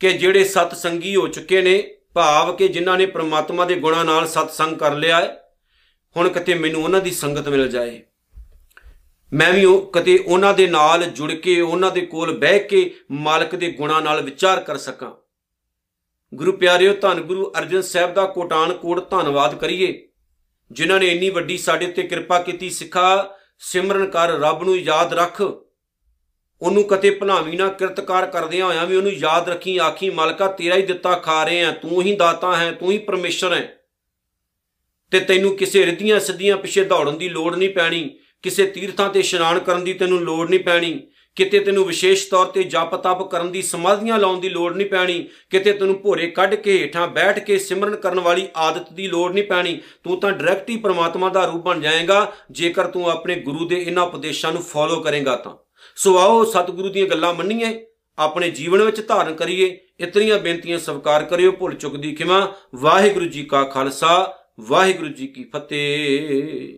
ਕਿ 0.00 0.12
ਜਿਹੜੇ 0.12 0.44
ਸਤ 0.44 0.74
ਸੰਗੀ 0.76 1.16
ਹੋ 1.16 1.26
ਚੁੱਕੇ 1.28 1.62
ਨੇ 1.62 1.82
ਭਾਵ 2.14 2.56
ਕਿ 2.56 2.68
ਜਿਨ੍ਹਾਂ 2.68 2.98
ਨੇ 2.98 3.06
ਪ੍ਰਮਾਤਮਾ 3.06 3.64
ਦੇ 3.64 3.74
ਗੁਣਾਂ 3.74 4.04
ਨਾਲ 4.04 4.26
ਸਤਸੰਗ 4.26 4.76
ਕਰ 4.76 4.94
ਲਿਆ 4.94 5.20
ਹੈ, 5.20 5.52
ਹੁਣ 6.16 6.28
ਕਿਤੇ 6.28 6.54
ਮੈਨੂੰ 6.54 6.84
ਉਹਨਾਂ 6.84 7.00
ਦੀ 7.00 7.10
ਸੰਗਤ 7.10 7.48
ਮਿਲ 7.48 7.68
ਜਾਏ। 7.68 8.02
ਮੈਂ 9.32 9.52
ਵੀ 9.52 9.64
ਉਹ 9.64 9.92
ਕਿਤੇ 9.92 10.18
ਉਹਨਾਂ 10.26 10.54
ਦੇ 10.54 10.66
ਨਾਲ 10.66 11.04
ਜੁੜ 11.04 11.32
ਕੇ, 11.32 11.60
ਉਹਨਾਂ 11.60 11.90
ਦੇ 11.90 12.00
ਕੋਲ 12.00 12.38
ਬਹਿ 12.38 12.58
ਕੇ 12.58 12.94
ਮਾਲਕ 13.10 13.54
ਦੇ 13.54 13.70
ਗੁਣਾਂ 13.70 14.02
ਨਾਲ 14.02 14.22
ਵਿਚਾਰ 14.22 14.60
ਕਰ 14.60 14.76
ਸਕਾਂ। 14.76 15.12
ਗੁਰੂ 16.34 16.52
ਪਿਆਰਿਓ, 16.52 16.94
ਧੰਨ 16.94 17.20
ਗੁਰੂ 17.20 17.52
ਅਰਜਨ 17.58 17.82
ਸਾਹਿਬ 17.82 18.14
ਦਾ 18.14 18.26
ਕੋਟਾਨ 18.26 18.72
ਕੋਟ 18.72 19.10
ਧੰਨਵਾਦ 19.10 19.54
ਕਰੀਏ, 19.54 20.08
ਜਿਨ੍ਹਾਂ 20.72 21.00
ਨੇ 21.00 21.06
ਇੰਨੀ 21.06 21.30
ਵੱਡੀ 21.30 21.58
ਸਾਡੇ 21.58 21.86
ਉੱਤੇ 21.86 22.02
ਕਿਰਪਾ 22.02 22.38
ਕੀਤੀ। 22.38 22.70
ਸਿੱਖਾ 22.70 23.36
ਸਿਮਰਨ 23.58 24.06
ਕਰ, 24.06 24.28
ਰੱਬ 24.28 24.62
ਨੂੰ 24.62 24.78
ਯਾਦ 24.78 25.14
ਰੱਖ। 25.14 25.42
ਉਹਨੂੰ 26.62 26.84
ਕਦੇ 26.84 27.10
ਭੁਲਾਵੀਂ 27.10 27.58
ਨਾ 27.58 27.68
ਕਿਰਤਕਾਰ 27.68 28.26
ਕਰਦਿਆਂ 28.26 28.66
ਹੋਇਆਂ 28.66 28.86
ਵੀ 28.86 28.96
ਉਹਨੂੰ 28.96 29.12
ਯਾਦ 29.12 29.48
ਰੱਖੀ, 29.48 29.78
ਆਖੀ, 29.78 30.10
ਮਾਲਕਾ, 30.10 30.46
ਤੇਰਾ 30.46 30.76
ਹੀ 30.76 30.82
ਦਿੱਤਾ 30.82 31.12
ਖਾ 31.12 31.44
ਰਹੇ 31.44 31.64
ਆ 31.64 31.70
ਤੂੰ 31.70 32.02
ਹੀ 32.02 32.16
ਦਾਤਾ 32.16 32.56
ਹੈ, 32.56 32.72
ਤੂੰ 32.72 32.90
ਹੀ 32.90 32.98
ਪਰਮੇਸ਼ਰ 32.98 33.52
ਹੈ। 33.52 33.78
ਤੇ 35.10 35.20
ਤੈਨੂੰ 35.20 35.56
ਕਿਸੇ 35.56 35.86
ਰਿੱਧੀਆਂ 35.86 36.20
ਸਿੱਧੀਆਂ 36.20 36.56
ਪਿੱਛੇ 36.56 36.84
ਦੌੜਨ 36.84 37.18
ਦੀ 37.18 37.28
ਲੋੜ 37.28 37.56
ਨਹੀਂ 37.56 37.68
ਪੈਣੀ, 37.68 38.10
ਕਿਸੇ 38.42 38.66
ਤੀਰਥਾਂ 38.66 39.10
ਤੇ 39.10 39.20
ਇਸ਼ਨਾਨ 39.20 39.58
ਕਰਨ 39.58 39.84
ਦੀ 39.84 39.92
ਤੈਨੂੰ 39.92 40.20
ਲੋੜ 40.20 40.50
ਨਹੀਂ 40.50 40.60
ਪੈਣੀ, 40.60 41.00
ਕਿਤੇ 41.36 41.60
ਤੈਨੂੰ 41.60 41.84
ਵਿਸ਼ੇਸ਼ 41.84 42.28
ਤੌਰ 42.30 42.46
ਤੇ 42.46 42.62
ਜਪ 42.62 42.94
ਤਪ 42.94 43.22
ਕਰਨ 43.30 43.52
ਦੀ 43.52 43.62
ਸਮਾਧੀਆਂ 43.62 44.18
ਲਾਉਣ 44.18 44.40
ਦੀ 44.40 44.48
ਲੋੜ 44.48 44.76
ਨਹੀਂ 44.76 44.86
ਪੈਣੀ, 44.86 45.28
ਕਿਤੇ 45.50 45.72
ਤੈਨੂੰ 45.72 46.00
ਭੋਰੇ 46.02 46.30
ਕੱਢ 46.30 46.54
ਕੇ 46.54 46.78
ਹੇਠਾਂ 46.78 47.08
ਬੈਠ 47.08 47.38
ਕੇ 47.38 47.58
ਸਿਮਰਨ 47.58 47.96
ਕਰਨ 47.96 48.20
ਵਾਲੀ 48.20 48.48
ਆਦਤ 48.56 48.92
ਦੀ 48.92 49.06
ਲੋੜ 49.06 49.32
ਨਹੀਂ 49.32 49.44
ਪੈਣੀ, 49.44 49.80
ਤੂੰ 50.04 50.20
ਤਾਂ 50.20 50.32
ਡਾਇਰੈਕਟ 50.32 50.70
ਹੀ 50.70 50.76
ਪ੍ਰਮਾਤਮਾ 50.76 51.28
ਦਾ 51.28 51.44
ਰੂਪ 51.44 51.62
ਬਣ 51.62 51.80
ਜਾਏਗਾ, 51.80 52.32
ਜੇਕਰ 52.50 52.86
ਤੂੰ 52.86 53.10
ਆਪਣੇ 53.10 53.34
ਗੁਰੂ 53.34 53.68
ਦੇ 53.68 53.76
ਇਹਨਾਂ 53.76 54.02
ਉਪਦੇਸ਼ਾਂ 54.02 54.52
ਨੂੰ 54.52 54.62
ਫੋਲੋ 54.62 55.00
ਕਰੇਗਾ 55.00 55.36
ਤਾਂ। 55.36 55.56
ਸੋ 55.96 56.18
ਆਓ 56.18 56.44
ਸਤਿਗੁਰੂ 56.44 56.88
ਦੀਆਂ 56.88 57.06
ਗੱਲਾਂ 57.06 57.34
ਮੰਨੀਏ, 57.34 57.86
ਆਪਣੇ 58.18 58.50
ਜੀਵਨ 58.50 58.82
ਵਿੱਚ 58.82 59.08
ਧਾਰਨ 59.08 59.34
ਕਰੀਏ, 59.34 59.78
ਇਤਨੀਆਂ 60.00 60.38
ਬੇਨਤੀਆਂ 60.38 60.78
ਸਵੀਕਾਰ 60.78 61.24
ਕਰਿਓ, 61.24 61.52
ਭੁੱਲ 61.52 61.74
ਚੁੱਕ 61.74 61.96
ਦੀ 61.96 62.14
ਖਿਮਾ। 62.14 62.54
ਵਾਹਿਗੁਰੂ 62.74 63.24
ਜੀ 63.24 63.44
ਕਾ 63.44 63.64
ਖਾਲਸਾ, 63.64 64.38
ਵਾਹਿਗੁਰੂ 64.60 65.08
ਜੀ 65.08 65.26
ਕੀ 65.26 65.44
ਫਤਿਹ। 65.44 66.76